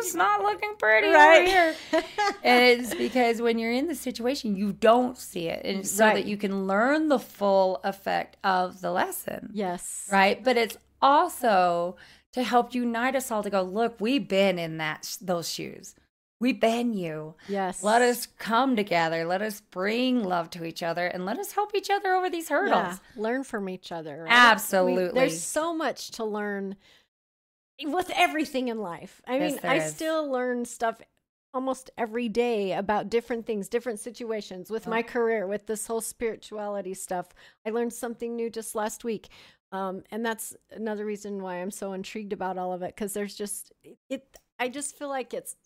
[0.00, 1.40] it's not looking pretty Right.
[1.42, 1.74] over here."
[2.42, 6.14] and it's because when you're in the situation, you don't see it, and so Right.
[6.16, 10.08] that you can learn the full effect of the lesson, yes.
[10.12, 10.42] right?
[10.42, 11.96] But it's also
[12.32, 15.94] to help unite us all to go, "Look, we've been in that those shoes."
[16.42, 17.34] We've been you.
[17.48, 17.82] Yes.
[17.82, 19.26] Let us come together.
[19.26, 22.48] Let us bring love to each other and let us help each other over these
[22.48, 22.72] hurdles.
[22.72, 24.22] Yeah, learn from each other.
[24.22, 24.32] right?
[24.32, 25.08] Absolutely.
[25.08, 26.76] We- there's so much to learn
[27.84, 29.20] with everything in life.
[29.26, 29.90] I Yes, mean, I is.
[29.94, 31.00] still learn stuff
[31.52, 36.94] almost every day about different things, different situations with my career, with this whole spirituality
[36.94, 37.28] stuff.
[37.66, 39.28] I learned something new just last week.
[39.72, 43.34] Um, and that's another reason why I'm so intrigued about all of it because there's
[43.34, 43.72] just
[44.08, 44.36] it.
[44.58, 45.56] I just feel like it's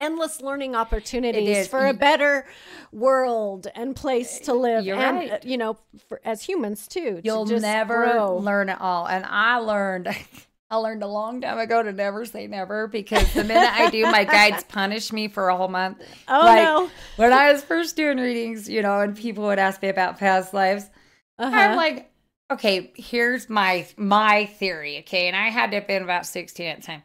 [0.00, 2.46] endless learning opportunities for a better
[2.92, 5.44] world and place to live You're and right.
[5.44, 5.76] you know
[6.08, 8.36] for, as humans too You'll just never grow.
[8.38, 9.06] learn it all.
[9.06, 10.08] And I learned
[10.70, 14.02] I learned a long time ago to never say never because the minute I do,
[14.02, 16.02] my guides punish me for a whole month.
[16.26, 19.82] oh like, no When I was first doing readings, you know, and people would ask
[19.82, 20.90] me about past lives,
[21.38, 21.54] uh-huh.
[21.54, 22.10] I'm like,
[22.50, 25.28] okay, here's my my theory, okay?
[25.28, 27.02] And I had to have been about 16 at the time.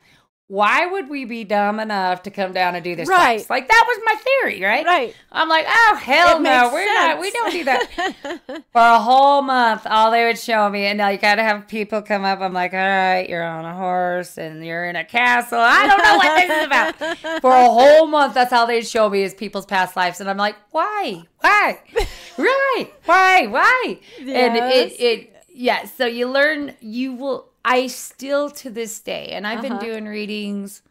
[0.50, 3.08] Why would we be dumb enough to come down and do this?
[3.08, 3.38] Right.
[3.38, 3.50] twice?
[3.52, 4.84] Like that was my theory, right?
[4.84, 7.20] right I'm like, oh hell It no, we're not.
[7.20, 8.64] We don't do that.
[8.74, 12.02] For a whole month, all they would show me, and now you gotta have people
[12.02, 12.40] come up.
[12.42, 15.60] I'm like, all right, you're on a horse and you're in a castle.
[15.62, 17.42] I don't know what this is about.
[17.42, 20.38] For a whole month, that's how they'd show me is people's past lives, and I'm
[20.38, 21.80] like, why, why,
[22.40, 24.00] right, why, why?
[24.18, 24.94] And Yes.
[24.94, 25.86] it, it, yeah.
[25.86, 26.74] So you learn.
[26.80, 27.49] You will.
[27.66, 29.86] I still to this day, and I've been Uh-huh.
[29.86, 30.82] doing readings.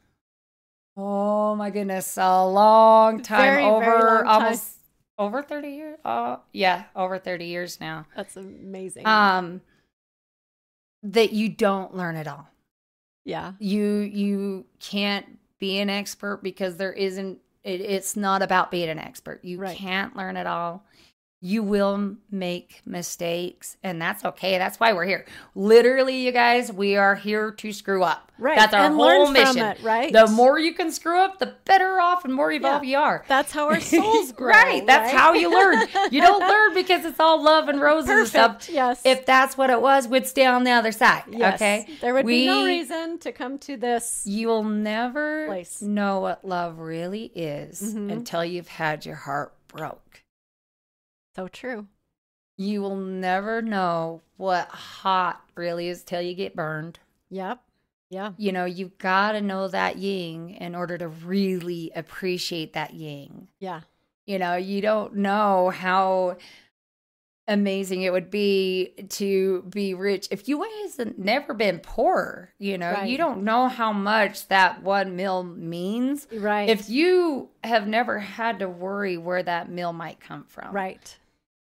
[0.97, 4.27] Oh my goodness, a long time Very, very over long time.
[4.27, 4.73] almost
[5.19, 5.99] over 30 years.
[6.05, 8.07] Uh yeah, over 30 years now.
[8.17, 9.61] that's amazing Um
[11.03, 12.49] that you don't learn it all.
[13.25, 18.89] yeah You you can't be an expert because there isn't it, it's not about being
[18.89, 19.45] an expert.
[19.45, 19.77] You Right.
[19.77, 20.85] can't learn it all.
[21.41, 24.59] You will make mistakes, and that's okay.
[24.59, 25.25] That's why we're here.
[25.55, 28.33] Literally, you guys, we are here to screw up.
[28.39, 29.59] right That's our and whole mission.
[29.59, 32.97] it right The more you can screw up, the better off and more evolved you
[32.99, 33.25] are.
[33.29, 34.85] that's how our souls grow right.
[34.87, 35.21] That's right?
[35.21, 35.87] how you learn.
[36.11, 38.53] You don't learn because it's all love and roses and stuff.
[38.59, 41.23] perfect yes If that's what it was, we'd stay on the other side.
[41.31, 41.55] yes.
[41.55, 41.87] Okay.
[42.01, 45.81] there would be no reason to come to this You'll never Place.
[45.83, 48.11] know what love really is Mhm.
[48.13, 50.08] until you've had your heart broke.
[51.39, 51.87] So true
[52.57, 56.99] You will never know what hot really is till you get burned.
[57.31, 57.61] yep
[58.11, 62.95] yeah You know, you've got to know that yin in order to really appreciate that
[62.95, 63.49] yin.
[63.61, 63.83] yeah
[64.27, 66.39] You know, you don't know how
[67.47, 72.53] amazing it would be to be rich if you hasn't never been poor.
[72.59, 73.09] You know, Right.
[73.09, 76.27] you don't know how much that one meal means.
[76.33, 81.17] right If you have never had to worry where that meal might come from, right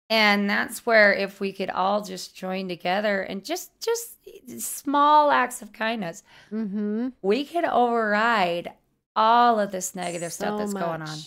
[0.08, 4.16] and that's where if we could all just join together and just just
[4.60, 8.72] small acts of kindness, mm-hmm we could override
[9.14, 11.18] all of this negative stuff So that's going on.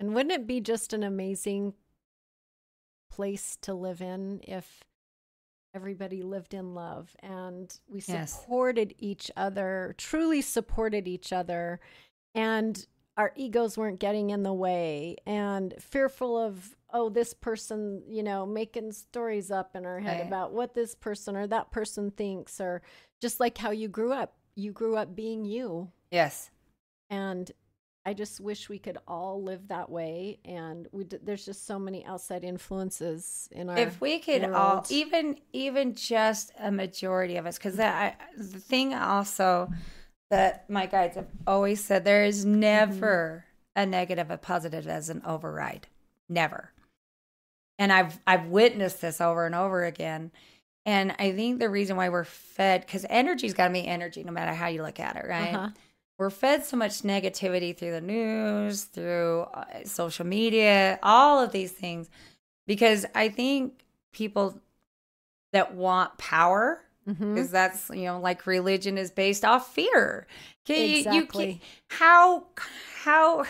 [0.00, 1.74] And wouldn't it be just an amazing
[3.10, 4.82] place to live in if
[5.74, 8.32] everybody lived in love and we Yes.
[8.32, 11.80] supported each other, truly supported each other,
[12.34, 12.86] and
[13.16, 18.46] our egos weren't getting in the way and fearful of oh this person you know
[18.46, 20.26] making stories up in our head Right.
[20.26, 22.80] about what this person or that person thinks or
[23.20, 24.34] just like how you grew up.
[24.54, 25.90] You grew up being you.
[26.10, 26.50] Yes.
[27.08, 27.50] And
[28.04, 30.40] I just wish we could all live that way.
[30.44, 33.78] And we d- there's just so many outside influences in our.
[33.78, 38.12] if we could all even even just a majority of us because the
[38.60, 39.70] thing also
[40.30, 42.60] that my guides have always said there is mm-hmm.
[42.60, 45.86] never a negative a positive as an override
[46.28, 46.73] never
[47.78, 50.30] and i've i've witnessed this over and over again
[50.86, 54.32] and i think the reason why we're fed because energy's got to be energy no
[54.32, 55.68] matter how you look at it right Uh-huh.
[56.18, 61.72] we're fed so much negativity through the news, through uh, social media, all of these
[61.72, 62.08] things,
[62.68, 64.60] because I think people
[65.52, 70.26] that want power, because that's you know like religion is based off fear.
[70.64, 71.46] Okay, you- you Exactly.
[71.46, 71.62] can't-
[72.00, 72.46] how
[73.02, 73.44] how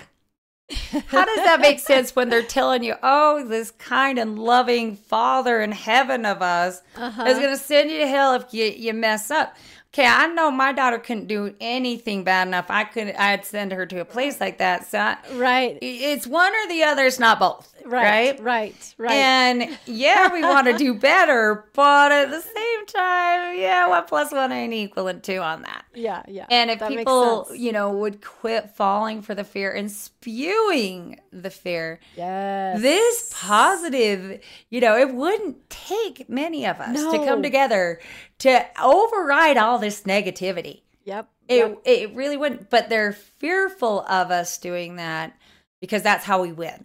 [0.71, 5.61] how does that make sense when they're telling you, oh, this kind and loving Father
[5.61, 7.25] in heaven of us Uh-huh.
[7.25, 9.55] is going to send you to hell if you, you mess up?
[9.95, 12.67] Okay, I know my daughter couldn't do anything bad enough.
[12.69, 14.89] I could, I'd send her to a place like that.
[14.89, 15.79] So I, Right.
[15.81, 17.05] it's one or the other.
[17.07, 17.73] It's not both.
[17.87, 18.41] Right.
[18.41, 18.41] Right.
[18.41, 18.95] Right.
[18.99, 19.13] Right.
[19.13, 24.33] And yeah, we want to do better, but at the same time, yeah, one plus
[24.33, 25.85] one ain't equaling two on that.
[25.95, 26.23] yeah.
[26.27, 26.47] Yeah.
[26.51, 32.01] And if people, you know, would quit falling for the fear and spewing the fear,
[32.17, 32.81] yes.
[32.81, 38.01] this positive, you know, it wouldn't take many of us to come together
[38.39, 40.83] to override all this negativity.
[41.05, 41.29] Yep.
[41.49, 41.79] It yep.
[41.85, 45.37] it really wouldn't, but they're fearful of us doing that
[45.81, 46.85] because that's how we win.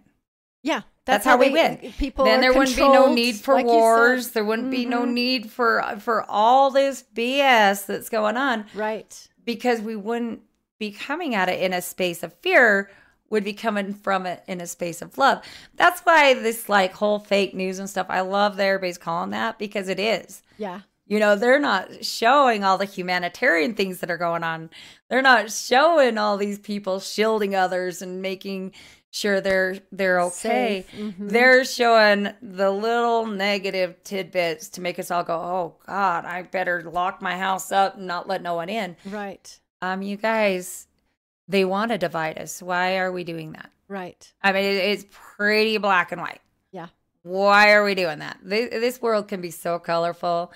[0.62, 0.82] Yeah.
[1.06, 1.92] That's, how, we they- win.
[1.98, 2.24] People.
[2.26, 4.30] then there wouldn't be no need for like wars.
[4.30, 5.12] There wouldn't be no Mhm.
[5.12, 9.26] need for for all this BS that's going on Right.
[9.44, 10.42] because we wouldn't
[10.78, 12.90] be coming at it in a space of fear
[13.28, 15.40] would be coming from it in a space of love
[15.76, 19.56] that's why this like whole fake news and stuff i love that everybody's calling that
[19.58, 20.80] because it is Yeah.
[21.10, 24.70] You know they're not showing all the humanitarian things that are going on
[25.10, 28.72] they're not showing all these people shielding others and making
[29.10, 30.86] sure they're they're okay.
[30.96, 31.28] Mhm.
[31.30, 36.82] they're showing the little negative tidbits to make us all go oh god i better
[36.90, 39.58] lock my house up and not let no one in Right.
[39.82, 40.86] um, you guys,
[41.48, 42.62] they want to divide us.
[42.62, 43.70] Why are we doing that?
[43.88, 44.32] Right.
[44.40, 46.40] I mean, it's pretty black and white.
[46.70, 46.86] Yeah.
[47.24, 48.38] Why are we doing that?
[48.44, 50.52] This world can be so colorful.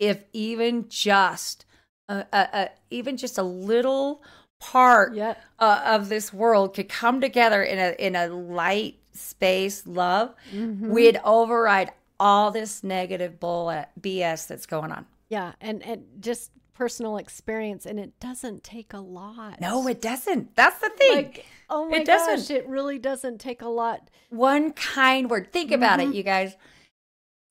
[0.00, 1.64] If even just,
[2.08, 4.22] a, even just a little
[4.58, 5.40] part Yep.
[5.60, 10.88] uh, of this world could come together in a in a light space, love, Mhm.
[10.88, 15.06] we'd override all this negative bull BS that's going on.
[15.28, 15.52] Yeah.
[15.60, 19.60] And and just personal experience, and it doesn't take a lot.
[19.60, 20.56] No, it doesn't.
[20.56, 21.14] That's the thing.
[21.14, 22.56] Like, oh my It gosh, doesn't.
[22.56, 24.08] it really doesn't take a lot.
[24.30, 25.52] one kind word.
[25.52, 26.12] Think about Mm-hmm.
[26.12, 26.56] it, you guys.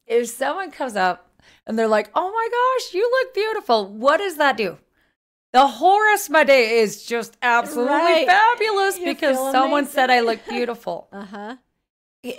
[0.08, 1.29] If someone comes up
[1.68, 4.78] and they're like, "Oh my gosh, you look beautiful," what does that do?
[5.52, 8.28] The of my day is just absolutely Right.
[8.28, 9.94] fabulous You because someone amazing.
[9.94, 11.08] said I look beautiful.
[11.12, 11.56] Uh huh.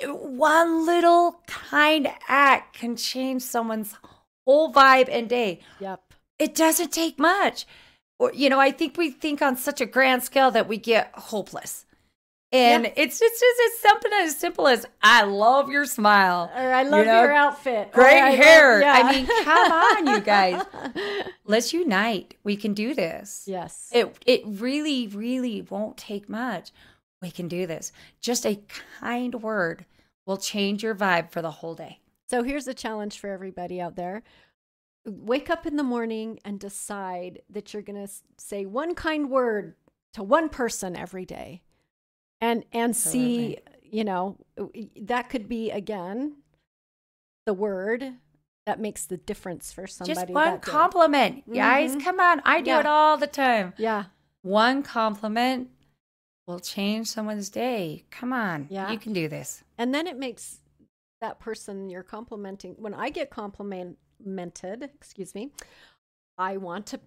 [0.07, 3.95] One little kind act can change someone's
[4.47, 5.61] whole vibe and day.
[5.81, 6.01] Yep.
[6.39, 7.67] It doesn't take much.
[8.19, 11.11] Or, you know, I think we think on such a grand scale that we get
[11.15, 11.87] hopeless.
[12.53, 12.93] And Yeah.
[12.97, 16.51] it's just it's something as simple as I love your smile.
[16.55, 17.93] Or I love know, your outfit.
[17.93, 18.81] Great I love- hair.
[18.81, 18.93] yeah.
[18.93, 20.63] I mean, come on, you guys.
[21.45, 22.35] Let's unite.
[22.43, 23.45] We can do this.
[23.47, 23.89] yes.
[23.93, 26.71] It it really, really won't take much.
[27.23, 27.93] We can do this.
[28.21, 28.61] Just a
[29.01, 29.85] kind word
[30.27, 32.01] will change your vibe for the whole day.
[32.29, 34.23] So here's a challenge for everybody out there.
[35.07, 39.75] Wake up in the morning and decide that you're going to say one kind word
[40.15, 41.63] to one person every day.
[42.40, 44.37] And and see, you know,
[45.03, 46.37] that could be again
[47.46, 48.14] the word
[48.66, 50.14] that makes the difference for somebody.
[50.20, 50.70] Just one that day.
[50.70, 51.53] compliment.
[51.53, 52.05] Guys, Mhm.
[52.05, 52.40] come on.
[52.44, 52.81] I do Yeah.
[52.81, 53.74] it all the time.
[53.79, 54.05] Yeah.
[54.42, 55.70] One compliment
[56.46, 58.05] will change someone's day.
[58.11, 58.68] Come on.
[58.70, 58.90] Yeah.
[58.90, 59.64] You can do this.
[59.79, 60.61] And then it makes
[61.20, 62.74] that person you're complimenting.
[62.74, 65.53] When I get complimented, excuse me,
[66.38, 67.00] I want to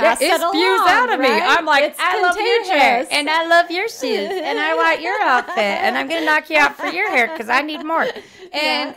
[0.00, 0.44] pass it it spews
[0.80, 1.28] along, out of me.
[1.28, 1.42] right?
[1.58, 5.00] I'm like, It's I love your hair, and I love your shoes, and I want
[5.00, 8.06] your outfit, and I'm gonna knock you out for your hair because I need more.
[8.52, 8.96] And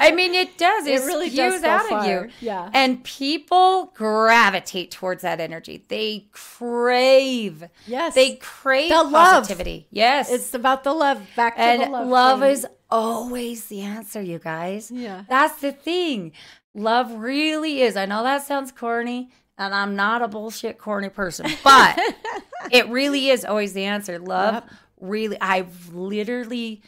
[0.00, 0.88] I mean, it does.
[0.88, 2.00] It, It really spews does out far.
[2.00, 2.30] of you.
[2.40, 2.68] Yeah.
[2.74, 5.84] And people gravitate towards that energy.
[5.86, 7.62] They crave.
[7.86, 8.14] yes.
[8.16, 9.12] They crave The love.
[9.44, 9.86] positivity.
[9.90, 10.32] Yes.
[10.32, 11.22] it's about the love.
[11.36, 12.08] Back to and the love.
[12.08, 12.50] love, thing.
[12.50, 14.90] is always the answer, you guys.
[14.90, 15.24] Yeah.
[15.28, 16.32] That's the thing.
[16.74, 17.96] Love really is.
[17.96, 21.98] I know that sounds corny, and I'm not a bullshit corny person, but
[22.70, 24.18] it really is always the answer.
[24.18, 24.70] Love Yep.
[25.00, 26.82] really, I've literally,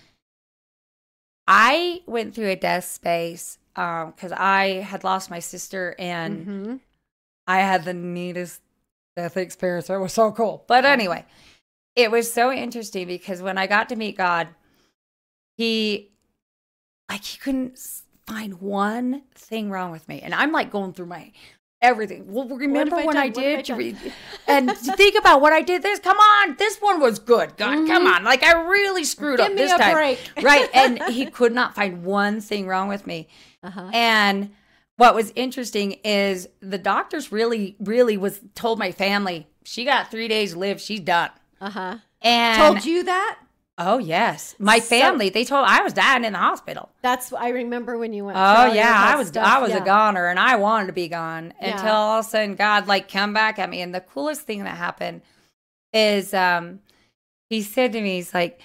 [1.47, 6.81] I went through a death space um because I had lost my sister and Mhm.
[7.47, 8.61] I had the neatest
[9.17, 9.91] death experience.
[9.91, 10.65] It was so cool.
[10.67, 11.27] But anyway,
[11.95, 14.49] it was so interesting because when I got to meet God,
[15.57, 16.11] he
[17.11, 17.79] like he couldn't
[18.27, 20.21] find one thing wrong with me.
[20.23, 21.33] And I'm like going through my
[21.85, 22.25] everything.
[22.33, 23.69] Well, remember I when I I did?
[23.69, 23.95] re-
[24.49, 25.99] and think about what I did this.
[26.01, 27.57] Come on, this one was good.
[27.57, 28.25] God, come on.
[28.25, 29.57] Like I really screwed Mm-hmm.
[29.57, 29.95] Give up me this a time.
[29.95, 30.31] break.
[30.43, 30.69] right.
[30.75, 33.29] And he could not find one thing wrong with me.
[33.63, 33.91] Uh-huh.
[33.93, 34.51] And
[34.97, 40.29] what was interesting is the doctors really, really was told my family, she got three
[40.29, 40.81] days to live.
[40.81, 41.31] She's done.
[41.61, 41.99] Uh-huh.
[42.23, 43.39] And Told you that?
[43.77, 45.31] Oh yes, my So- family.
[45.31, 46.91] they told I was dying in the hospital.
[47.03, 48.39] That's I remember when you went.
[48.39, 49.45] Oh yeah, I was stuff.
[49.47, 49.79] I was Yeah.
[49.83, 51.73] a goner, and I wanted to be gone Yeah.
[51.77, 53.81] until all of a sudden God like come back at me.
[53.81, 55.23] And the coolest thing that happened
[55.93, 56.81] is um
[57.51, 58.61] he said to me, he's like,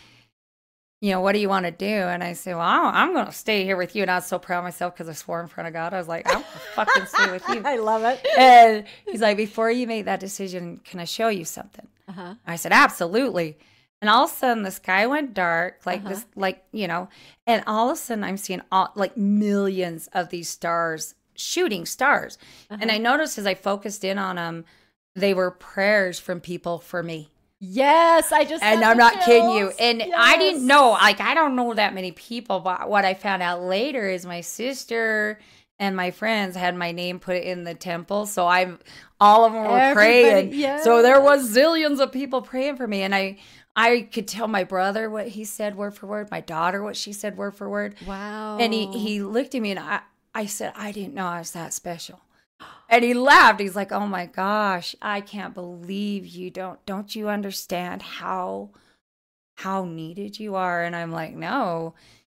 [1.01, 1.85] you know, what do you want to do?
[1.85, 4.01] And I said, well, I'm going to stay here with you.
[4.01, 5.93] And I was so proud of myself because I swore in front of God.
[5.93, 6.43] I was like, I'm
[6.75, 7.61] fucking stay with you.
[7.65, 8.25] I love it.
[8.37, 11.87] And he's like, before you make that decision, can I show you something?
[12.07, 12.35] Uh-huh.
[12.47, 13.57] I said, absolutely.
[14.01, 16.09] And all of a sudden, the sky went dark, like Uh-huh.
[16.09, 17.09] this, like, you know,
[17.45, 22.37] and all of a sudden, I'm seeing all, like millions of these stars, shooting stars.
[22.69, 22.93] And Uh-huh.
[22.95, 24.65] I noticed as I focused in on them,
[25.15, 27.29] they were prayers from people for me.
[27.59, 29.65] Yes, I just And I'm not kidding you.
[29.67, 29.75] chills.
[29.81, 33.43] And I didn't know, like, I don't know that many people, but what I found
[33.43, 35.39] out later is my sister
[35.77, 38.27] and my friends had my name put in the temple.
[38.27, 38.79] So I'm
[39.19, 40.79] all of them were Everybody- praying.
[40.83, 43.01] So there was zillions of people praying for me.
[43.01, 43.37] And I,
[43.75, 47.13] I could tell my brother what he said word for word, my daughter what she
[47.13, 47.95] said word for word.
[48.05, 48.57] Wow.
[48.57, 50.01] And he, he looked at me and I,
[50.33, 52.21] I said, I didn't know I was that special.
[52.89, 53.59] And he laughed.
[53.59, 58.71] He's like, "Oh my gosh, I can't believe you don't don't you understand how
[59.57, 61.93] how needed you are?" And I'm like, "No."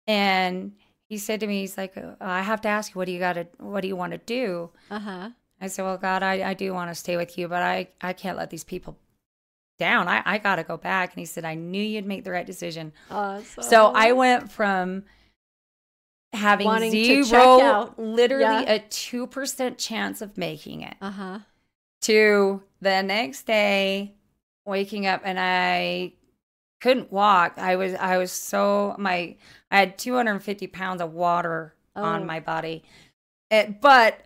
[0.07, 0.73] And
[1.09, 3.35] he said to me, he's like, "I have to ask you, what do you got
[3.35, 5.31] to what do you want to do?" Uh-huh.
[5.61, 8.13] I said, "Well, God, I, I do want to stay with you, but I I
[8.13, 8.99] can't let these people
[9.81, 10.07] down.
[10.07, 12.47] I I got to go back." And he said, "I knew you'd make the right
[12.47, 13.65] decision." Awesome.
[13.65, 15.03] So I went from
[16.33, 18.75] having Wanting zero, literally Yeah.
[18.75, 21.41] a 2% chance of making it, Uh-huh.
[22.03, 24.15] to the next day
[24.65, 26.13] waking up and I
[26.81, 27.55] couldn't walk.
[27.59, 29.37] I was, I was so, my,
[29.73, 32.03] I had 250 pounds of water Oh.
[32.05, 32.85] on my body.
[33.51, 34.21] It, but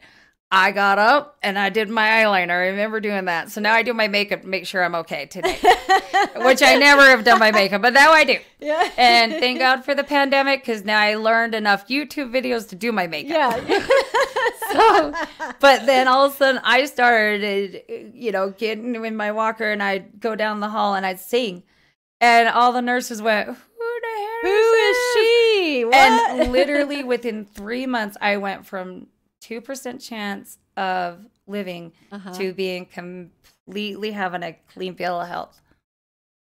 [0.50, 2.50] I got up and I did my eyeliner.
[2.50, 3.50] I remember doing that.
[3.50, 5.58] So now I do my makeup to make sure I'm okay today,
[6.36, 8.36] which I never have done my makeup, but now I do.
[8.60, 8.88] Yeah.
[8.96, 12.92] And thank God for the pandemic because now I learned enough YouTube videos to do
[12.92, 13.62] my makeup.
[13.68, 13.86] Yeah.
[14.72, 15.12] So,
[15.60, 17.82] but then all of a sudden I started,
[18.12, 21.62] you know, getting in my walker and I'd go down the hall and I'd sing.
[22.20, 25.84] And all the nurses went, Who the hell Who is is she?
[25.84, 25.94] What?
[25.94, 29.08] And literally within three months, I went from
[29.48, 32.32] 2% chance of living Uh-huh.
[32.34, 35.60] to being completely having a clean bill of health.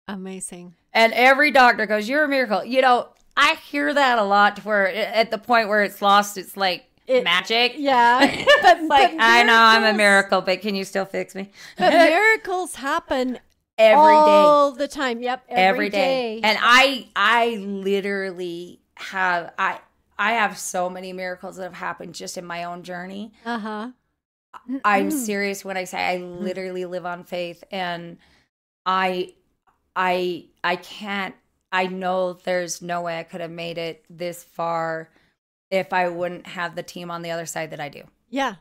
[0.08, 0.74] Amazing.
[0.92, 2.64] And every doctor goes, You're a miracle.
[2.64, 6.56] You know, I hear that a lot where at the point where it's lost, it's
[6.56, 7.74] like It- magic.
[7.78, 8.20] Yeah.
[8.62, 11.50] But, Like, but I know I'm a miracle, but can you still fix me?
[11.78, 13.38] But miracles happen
[13.76, 14.20] Every day.
[14.20, 15.20] all the time.
[15.20, 15.44] Yep.
[15.48, 16.40] every day.
[16.44, 19.80] And I I literally have I
[20.18, 23.32] I have so many miracles that have happened just in my own journey.
[23.44, 23.90] uh huh.
[24.84, 28.18] I'm serious when I say I literally live on faith and
[28.86, 29.34] I
[29.96, 31.34] I I can't
[31.72, 35.10] I know there's no way I could have made it this far
[35.70, 38.04] if I wouldn't have the team on the other side that I do.
[38.30, 38.56] Yeah.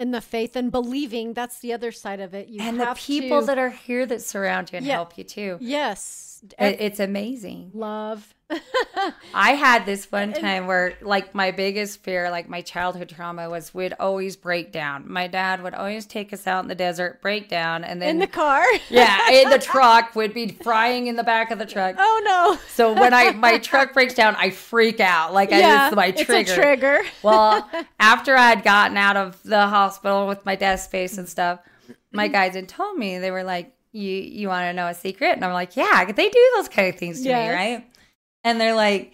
[0.00, 2.48] And the faith and believing, that's the other side of it.
[2.48, 4.94] You and the people to, that are here that surround you and Yeah.
[4.94, 5.58] help you too.
[5.60, 6.42] Yes.
[6.58, 7.70] It, it's amazing.
[7.72, 8.34] love.
[9.34, 13.74] I had this one time where, like, my biggest fear, like my childhood trauma, was
[13.74, 15.10] we'd always break down.
[15.10, 18.18] My dad would always take us out in the desert, break down, and then In
[18.18, 18.64] the car.
[18.90, 21.96] yeah, in the truck would be frying in the back of the truck.
[21.98, 22.58] Oh no.
[22.68, 25.34] So when I my truck breaks down, I freak out.
[25.34, 25.86] Like I yeah.
[25.88, 26.52] it's my It's trigger.
[26.52, 27.02] a trigger.
[27.22, 27.68] Well,
[27.98, 31.60] after I had gotten out of the hospital with my desk space and stuff,
[32.12, 32.32] my mm-hmm.
[32.32, 35.44] guys had told me they were like, "You you want to know a secret?" And
[35.44, 37.48] I'm like, "Yeah, they do those kind of things to Yes.
[37.48, 37.86] me, right?"
[38.46, 39.12] And they're like,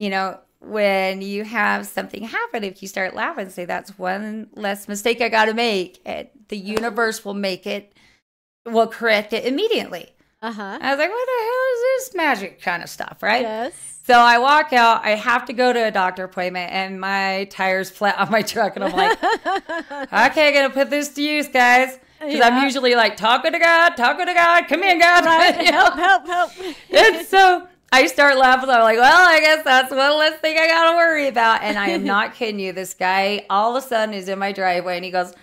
[0.00, 4.88] you know, when you have something happen, if you start laughing, say that's one less
[4.88, 7.92] mistake I got to make, and the universe will make it,
[8.64, 10.08] will correct it immediately.
[10.40, 10.78] Uh huh.
[10.80, 13.42] I was like, what the hell is this magic kind of stuff, right?
[13.42, 13.74] Yes.
[14.04, 15.04] So I walk out.
[15.04, 18.74] I have to go to a doctor appointment, and my tires flat on my truck,
[18.76, 19.22] and I'm like,
[20.30, 22.48] okay, gonna put this to use, guys, because Yeah.
[22.48, 25.64] I'm usually like talking to God, talking to God, come in, God, Right.
[25.64, 25.90] You know?
[25.90, 26.26] Help!
[26.26, 26.26] Help!
[26.26, 26.76] Help!
[26.90, 28.70] And so I start laughing.
[28.70, 31.62] I'm like, well, I guess that's one less thing I gotta worry about.
[31.62, 32.72] And I am not kidding you.
[32.72, 35.34] This guy all of a sudden is in my driveway, and he goes.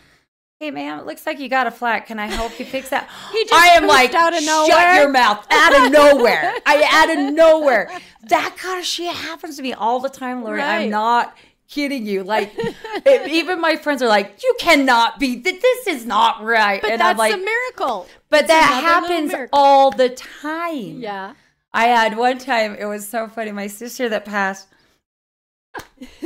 [0.62, 2.06] Hey, ma'am, it looks like you got a flat.
[2.06, 3.08] Can I help you fix that?
[3.32, 5.48] He just I am like, out of shut your mouth.
[5.50, 6.54] Out of nowhere.
[6.66, 7.90] I out of nowhere.
[8.28, 10.60] That kind of shit happens to me all the time, Lori.
[10.60, 10.82] Right.
[10.84, 11.34] I'm not
[11.70, 12.24] kidding you.
[12.26, 16.82] Like, it- even my friends are like, you cannot be, th- this is not right.
[16.82, 18.06] But and that's I'm like, a miracle.
[18.30, 21.00] but that happens all the time.
[21.00, 21.36] Yeah.
[21.74, 23.52] I had one time, it was so funny.
[23.52, 24.68] My sister that passed,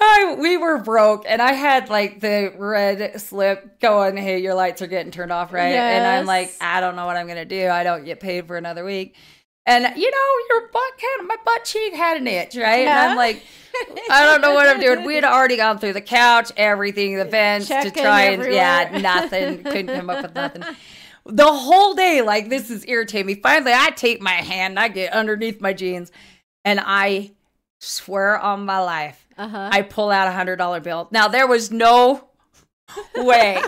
[0.00, 4.82] I, we were broke, and I had like the red slip going, Hey, your lights
[4.82, 5.72] are getting turned off, right?
[5.74, 7.68] And I'm like, I don't know what I'm going to do.
[7.68, 9.16] I don't get paid for another week.
[9.66, 12.86] And you know, your butt kind of, my butt cheek had an itch, right?
[12.86, 13.42] And I'm like,
[14.10, 15.04] I don't know what I'm doing.
[15.04, 19.62] We had already gone through the couch, everything, the vents to try and, yeah, nothing.
[19.62, 20.62] Couldn't come up with nothing.
[21.30, 23.34] The whole day, like, this is irritating me.
[23.36, 26.10] Finally, I take my hand, I get underneath my jeans,
[26.64, 27.32] and I
[27.80, 29.68] swear on my life, Uh huh.
[29.72, 31.08] I pull out a hundred dollar bill.
[31.10, 32.28] Now there was no
[33.16, 33.62] way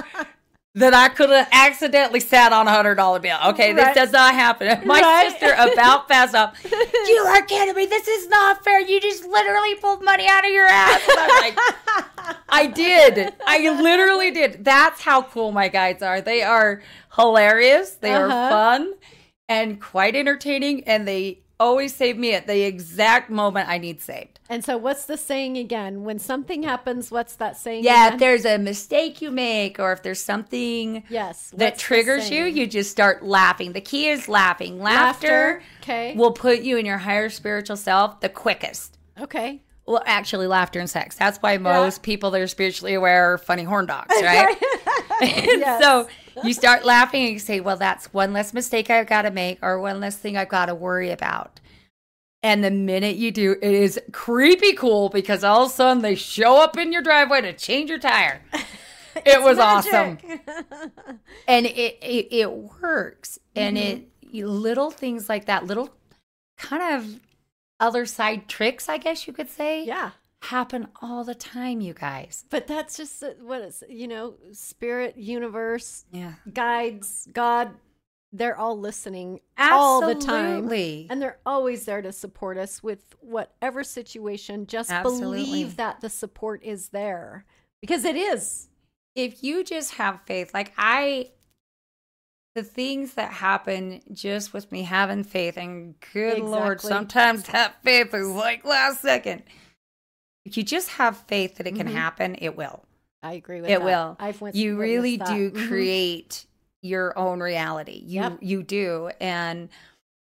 [0.78, 3.38] that I could have accidentally sat on a hundred dollar bill.
[3.48, 4.66] Okay, this does not happen.
[4.86, 5.30] My Right.
[5.30, 6.54] sister about passed up.
[6.64, 7.86] You are kidding me.
[7.86, 8.80] This is not fair.
[8.80, 11.00] You just literally pulled money out of your ass.
[11.08, 11.58] And I'm like,
[12.48, 13.32] I did.
[13.46, 14.64] I literally did.
[14.64, 16.20] That's how cool my guides are.
[16.20, 16.82] They are
[17.16, 17.92] hilarious.
[17.92, 18.48] They are Uh-huh.
[18.50, 18.94] fun
[19.48, 20.84] and quite entertaining.
[20.84, 24.40] And they always save me at the exact moment I need saved.
[24.48, 26.04] And so, what's the saying again?
[26.04, 27.84] When something happens, what's that saying?
[27.84, 28.12] Yeah, again?
[28.14, 31.50] if there's a mistake you make or if there's something yes.
[31.56, 33.72] that triggers you, you just start laughing.
[33.72, 34.80] The key is laughing.
[34.80, 36.14] Laughter, Okay.
[36.16, 38.96] will put you in your higher spiritual self the quickest.
[39.20, 39.62] okay.
[39.88, 41.16] Well, actually, laughter and sex.
[41.16, 44.56] That's why most people that are spiritually aware are funny horn dogs, right?
[45.20, 45.82] Yes.
[45.82, 46.06] So
[46.44, 49.58] you start laughing and you say, well, that's one less mistake I've got to make
[49.62, 51.58] or one less thing I've got to worry about.
[52.44, 56.14] And the minute you do, it is creepy cool because all of a sudden they
[56.14, 58.42] show up in your driveway to change your tire.
[59.26, 60.18] It was awesome.
[61.48, 63.40] And it, it, it works.
[63.56, 64.04] And Mm-hmm.
[64.32, 65.90] it, little things like that, little
[66.56, 67.18] kind of
[67.80, 70.10] other side tricks, I guess you could say, yeah.
[70.42, 72.44] happen all the time, you guys.
[72.50, 76.34] But that's just uh, what is, you know, spirit, universe, Yeah.
[76.52, 77.70] guides, God,
[78.32, 80.68] they're all listening all the time.
[81.10, 84.66] And they're always there to support us with whatever situation.
[84.66, 85.44] Just Absolutely.
[85.44, 87.46] believe that the support is there
[87.80, 88.68] because it is.
[89.14, 91.30] if you just have faith, like I,
[92.58, 98.12] the things that happen just with me having faith, and good Lord, sometimes that faith
[98.12, 99.44] is like last second.
[100.44, 101.92] If you just have faith that it can Mhm.
[101.92, 102.84] happen, it will.
[103.22, 103.84] I agree with It that.
[103.84, 104.16] will.
[104.18, 105.68] I've went, you really do Mhm.
[105.68, 106.46] create
[106.82, 108.02] your own reality.
[108.04, 108.38] You Yep.
[108.40, 109.68] you do, and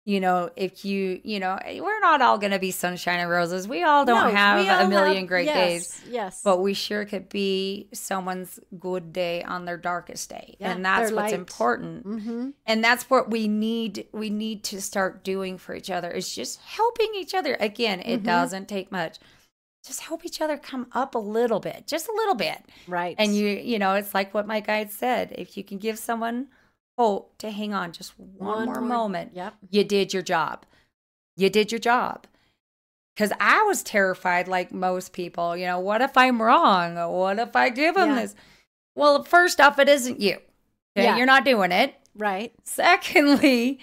[0.07, 3.67] you know if you you know we're not all going to be sunshine and roses.
[3.67, 6.01] We all don't No, have all a million have- great yes, days.
[6.09, 6.41] Yes.
[6.43, 10.55] But we sure could be someone's good day on their darkest day.
[10.59, 11.33] Yeah, and that's what's light.
[11.33, 12.03] important.
[12.05, 16.33] hmm And that's what we need we need to start doing for each other is
[16.33, 17.55] just helping each other.
[17.59, 18.25] Again, it Mhm.
[18.25, 19.17] doesn't take much.
[19.85, 22.59] Just help each other come up a little bit, just a little bit.
[22.87, 23.15] Right.
[23.19, 25.33] And you you know, it's like what my guide said.
[25.37, 26.47] If you can give someone
[26.97, 29.53] hope to hang on just one, more, moment, Yep.
[29.69, 30.65] you did your job.
[31.35, 32.25] You did your job.
[33.15, 35.55] Because I was terrified, like most people.
[35.57, 36.95] You know, what if I'm wrong?
[37.11, 38.21] What if I give them Yeah.
[38.21, 38.35] this?
[38.95, 40.33] Well, first off, it isn't you.
[40.95, 41.05] Okay?
[41.05, 41.17] Yeah.
[41.17, 41.93] You're not doing it.
[42.15, 42.53] Right.
[42.63, 43.79] Secondly,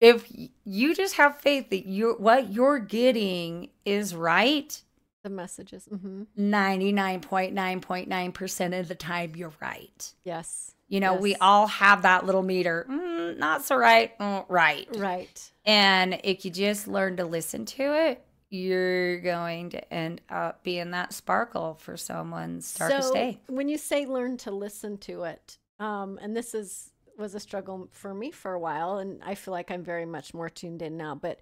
[0.00, 0.26] if
[0.64, 4.80] you just have faith that you what you're getting is right,
[5.22, 5.86] The messages.
[5.92, 6.22] mm-hmm.
[6.38, 10.14] 99.9.9% of the time you're right.
[10.24, 10.74] Yes.
[10.88, 12.86] You know, we all have that little meter.
[12.88, 14.18] Mm, not so right.
[14.18, 14.88] Mm, right.
[14.96, 15.52] Right.
[15.66, 20.92] And if you just learn to listen to it, you're going to end up being
[20.92, 23.38] that sparkle for someone's darkest so day.
[23.48, 27.88] when you say learn to listen to it, um, and this is was a struggle
[27.92, 30.96] for me for a while, and I feel like I'm very much more tuned in
[30.96, 31.14] now.
[31.14, 31.40] But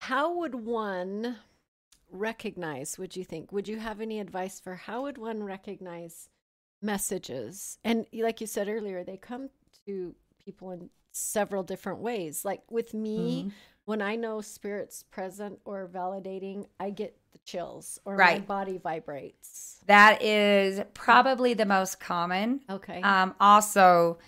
[0.00, 1.36] how would one
[2.10, 2.98] recognize?
[2.98, 3.50] Would you think?
[3.50, 6.28] Would you have any advice for how would one recognize
[6.86, 7.78] messages?
[7.84, 9.50] And like you said earlier, they come
[9.86, 12.44] to people in several different ways.
[12.44, 13.52] Like with me, Mhm.
[13.84, 19.80] when I know spirits present or validating, I get the chills or my body vibrates.
[19.86, 22.62] That is probably the most common.
[22.68, 23.00] Okay.
[23.02, 24.18] Um, also,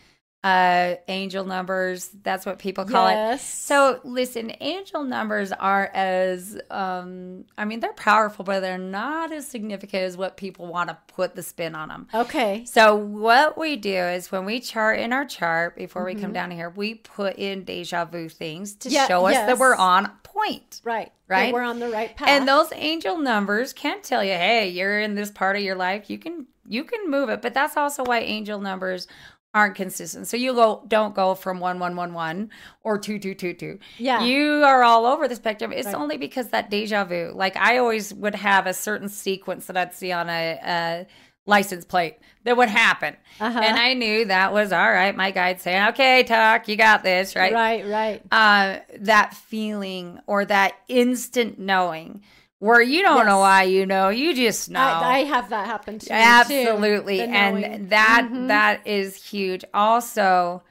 [0.45, 2.11] uh, angel numbers.
[2.23, 3.41] That's what people call it.
[3.41, 9.49] So listen, angel numbers are as um I mean they're powerful, but they're not as
[9.49, 12.07] significant as what people want to put the spin on them.
[12.15, 12.65] okay.
[12.67, 16.53] So what we do is when we chart in our chart before we come down
[16.53, 18.95] here, we put in deja vu things to Mm-hmm.
[18.95, 20.81] Yeah, show us that we're on point.
[20.85, 21.13] Right.
[21.27, 21.53] Right?
[21.53, 22.29] we're on the right path.
[22.29, 26.09] And those angel numbers can tell you, hey, you're in this part of your life.
[26.09, 29.09] You can you can move it, but that's also why angel numbers
[29.55, 30.27] aren't consistent.
[30.29, 32.51] So you go don't go from 1111
[32.83, 33.79] or 2222.
[33.97, 34.23] Yeah.
[34.25, 35.73] You are all over the spectrum.
[35.73, 35.95] It's Right.
[35.95, 37.33] only because that deja vu.
[37.35, 41.07] Like I always would have a certain sequence that I'd see on a, a
[41.47, 43.17] license plate that would happen.
[43.41, 43.59] Uh-huh.
[43.59, 45.17] And I knew that was all right.
[45.17, 47.53] My guide saying, "Okay, Taco, you got this." Right?
[47.53, 48.23] Right, right.
[48.31, 52.23] uh, that feeling or that instant knowing
[52.61, 54.81] where you don't know why you know, you just know.
[54.81, 57.19] I, I have that happen to me Absolutely.
[57.19, 57.25] too.
[57.25, 58.49] And that Mhm.
[58.49, 59.65] that is huge.
[59.73, 60.63] Also,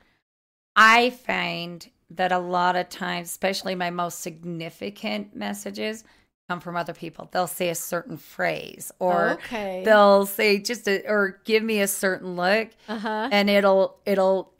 [0.76, 6.04] I find that a lot of times, especially my most significant messages,
[6.48, 7.28] come from other people.
[7.32, 9.82] They'll say a certain phrase or okay.
[9.84, 13.30] they'll say just a or give me a certain look uh-huh.
[13.32, 14.54] and it'll it'll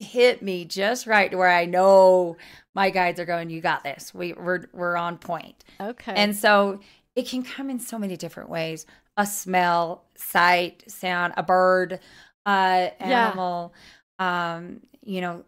[0.00, 2.36] hit me just right to where I know
[2.74, 3.50] my guides are going.
[3.50, 4.12] You got this.
[4.14, 5.64] We we're we're on point.
[5.80, 6.12] Okay.
[6.14, 6.80] And so
[7.16, 8.86] it can come in so many different ways:
[9.16, 12.00] a smell, sight, sound, a bird,
[12.46, 13.28] uh, Yeah.
[13.28, 13.72] animal.
[14.18, 15.44] Um, you know,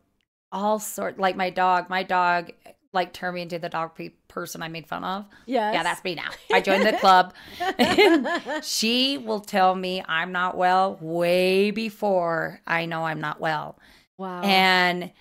[0.52, 1.18] all sort.
[1.18, 1.88] Like my dog.
[1.90, 2.52] My dog
[2.92, 5.26] like turned me into the dog pe- person I made fun of.
[5.44, 6.30] Yeah, Yeah, that's me now.
[6.50, 7.34] I joined the club.
[8.62, 13.78] she will tell me I'm not well way before I know I'm not well.
[14.18, 14.42] Wow.
[14.42, 15.12] And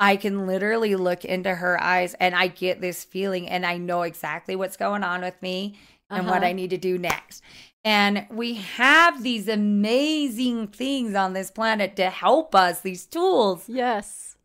[0.00, 4.02] I can literally look into her eyes and I get this feeling and I know
[4.02, 5.78] exactly what's going on with me
[6.10, 6.46] and what Uh-huh.
[6.46, 7.42] I need to do next.
[7.84, 13.64] And we have these amazing things on this planet to help us, these tools.
[13.68, 14.36] yes.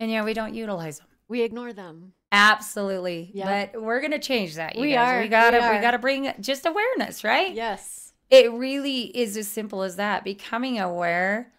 [0.00, 1.06] And yeah, we don't utilize them.
[1.28, 2.12] We ignore them.
[2.32, 3.30] Absolutely.
[3.32, 3.68] Yeah.
[3.72, 4.74] But we're gonna change that.
[4.76, 5.08] You We guys.
[5.18, 5.74] are, We gotta we are.
[5.74, 7.54] we gotta bring just awareness, right?
[7.54, 8.12] Yes.
[8.28, 10.22] It really is as simple as that.
[10.24, 11.52] Becoming aware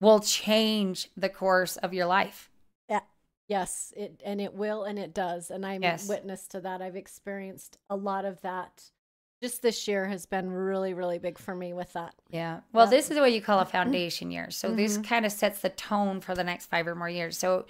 [0.00, 2.50] will change the course of your life.
[2.88, 3.00] Yeah.
[3.48, 5.50] Yes, it and it will and it does.
[5.50, 6.08] And I'm Yes.
[6.08, 6.80] witness to that.
[6.80, 8.90] I've experienced a lot of that.
[9.42, 12.14] Just this year has been really, really big for me with that.
[12.28, 12.60] Yeah.
[12.72, 12.90] Well, Yeah.
[12.90, 14.50] this is what you call a foundation year.
[14.50, 15.04] So this Mhm.
[15.04, 17.38] kind of sets the tone for the next five or more years.
[17.38, 17.64] So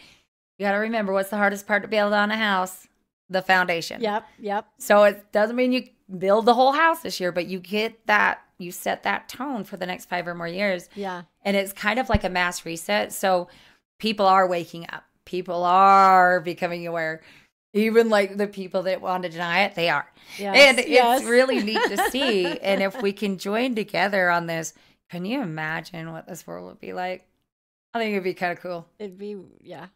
[0.59, 2.89] you got to remember what's the hardest part to build on a house?
[3.29, 4.01] The foundation.
[4.01, 4.67] Yep, yep.
[4.79, 8.41] So it doesn't mean you build the whole house this year, but you get that,
[8.61, 10.89] you set that tone for the next five or more years.
[10.95, 11.23] Yeah.
[11.43, 13.13] And it's kind of like a mass reset.
[13.13, 13.49] So
[13.99, 17.23] people are waking up, people are becoming aware.
[17.73, 20.11] Even like the people that want to deny it, they are.
[20.39, 20.57] Yes.
[20.57, 21.23] And it's yes.
[21.23, 22.45] really neat to see.
[22.45, 24.75] And if we can join together on this,
[25.09, 27.29] can you imagine what this world would be like?
[27.95, 28.87] I think it'd be kind of cool.
[28.99, 29.87] It'd be yeah.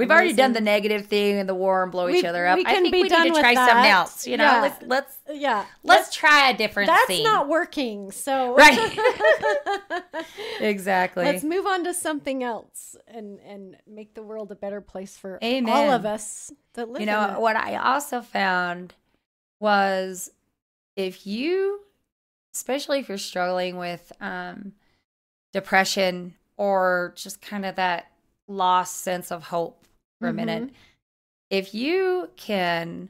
[0.00, 2.56] We've already done the negative thing and the war and blow We- each other up.
[2.56, 4.26] we I think be we done need to try something else.
[4.26, 4.60] You know, Yeah.
[4.62, 5.64] let's let's Yeah.
[5.84, 8.10] let's try a different That's not working.
[8.10, 8.98] So Right.
[10.60, 11.24] exactly.
[11.24, 15.38] Let's move on to something else and and make the world a better place for
[15.42, 18.94] all of us that live you know what I also found
[19.58, 20.30] was
[20.96, 21.80] if you,
[22.54, 24.72] especially if you're struggling with um,
[25.52, 28.10] depression or just kind of that
[28.48, 29.84] lost sense of hope
[30.20, 30.70] for a minute, Mhm.
[31.50, 33.08] if you can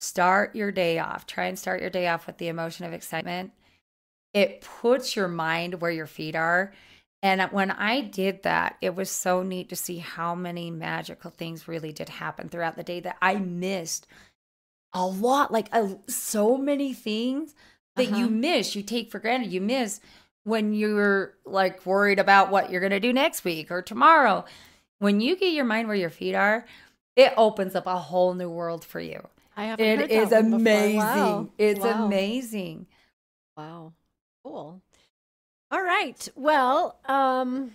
[0.00, 3.52] start your day off, try and start your day off with the emotion of excitement,
[4.32, 6.72] it puts your mind where your feet are.
[7.22, 11.68] And when I did that, it was so neat to see how many magical things
[11.68, 14.06] really did happen throughout the day that I missed
[14.94, 17.54] a lot, like a, so many things
[17.96, 18.16] that Uh-huh.
[18.16, 20.00] you miss, you take for granted, you miss
[20.44, 24.44] when you're like worried about what you're going to do next week or tomorrow.
[25.00, 26.66] When you get your mind where your feet are,
[27.16, 29.26] it opens up a whole new world for you.
[29.56, 30.96] I haven't It heard is that amazing.
[30.96, 31.48] Wow.
[31.58, 32.06] It's Wow.
[32.06, 32.86] amazing.
[33.56, 33.94] Wow.
[34.44, 34.82] Cool.
[35.70, 36.28] All right.
[36.36, 37.72] Well, um,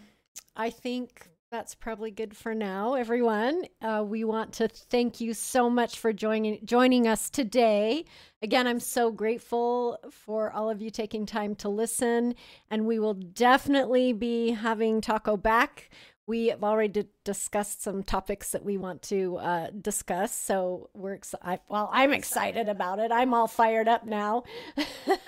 [0.55, 3.65] I think that's probably good for now, everyone.
[3.81, 8.05] Uh, we want to thank you so much for joining joining us today.
[8.41, 12.35] Again, I'm so grateful for all of you taking time to listen,
[12.69, 15.89] and we will definitely be having Taco back.
[16.27, 21.59] We have already discussed some topics that we want to uh, discuss, so we're excited.
[21.69, 23.11] Well, I'm excited about it.
[23.11, 24.43] I'm all fired up now.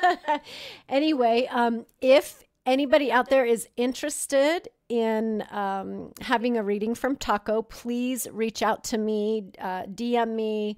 [0.89, 7.61] anyway, um, if anybody out there is interested in um, having a reading from Taco,
[7.61, 10.77] please reach out to me, uh, DM me,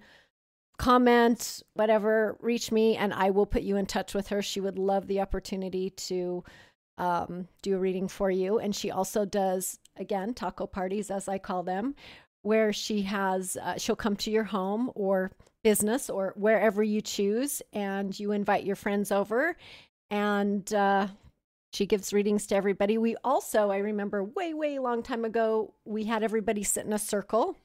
[0.78, 4.42] comment, whatever, reach me, and I will put you in touch with her.
[4.42, 6.44] She would love the opportunity to
[6.98, 8.60] um, do a reading for you.
[8.60, 11.94] And she also does, again, taco parties, as I call them,
[12.42, 15.32] where she has, uh, she'll come to your home or
[15.64, 19.56] business or wherever you choose, and you invite your friends over.
[20.10, 21.08] And uh,
[21.74, 22.98] she gives readings to everybody.
[22.98, 27.00] We also, I remember way, way long time ago, we had everybody sit in a
[27.00, 27.58] circle,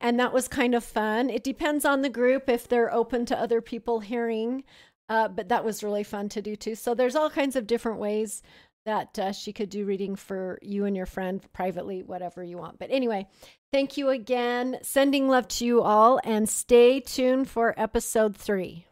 [0.00, 1.30] and that was kind of fun.
[1.30, 4.64] It depends on the group if they're open to other people hearing
[5.08, 6.74] Uh, but that was really fun to do too.
[6.74, 8.42] So there's all kinds of different ways
[8.86, 12.78] that uh, she could do reading for you and your friend privately, whatever you want.
[12.78, 13.26] But anyway,
[13.72, 14.78] thank you again.
[14.82, 18.86] Sending love to you all and stay tuned for episode three.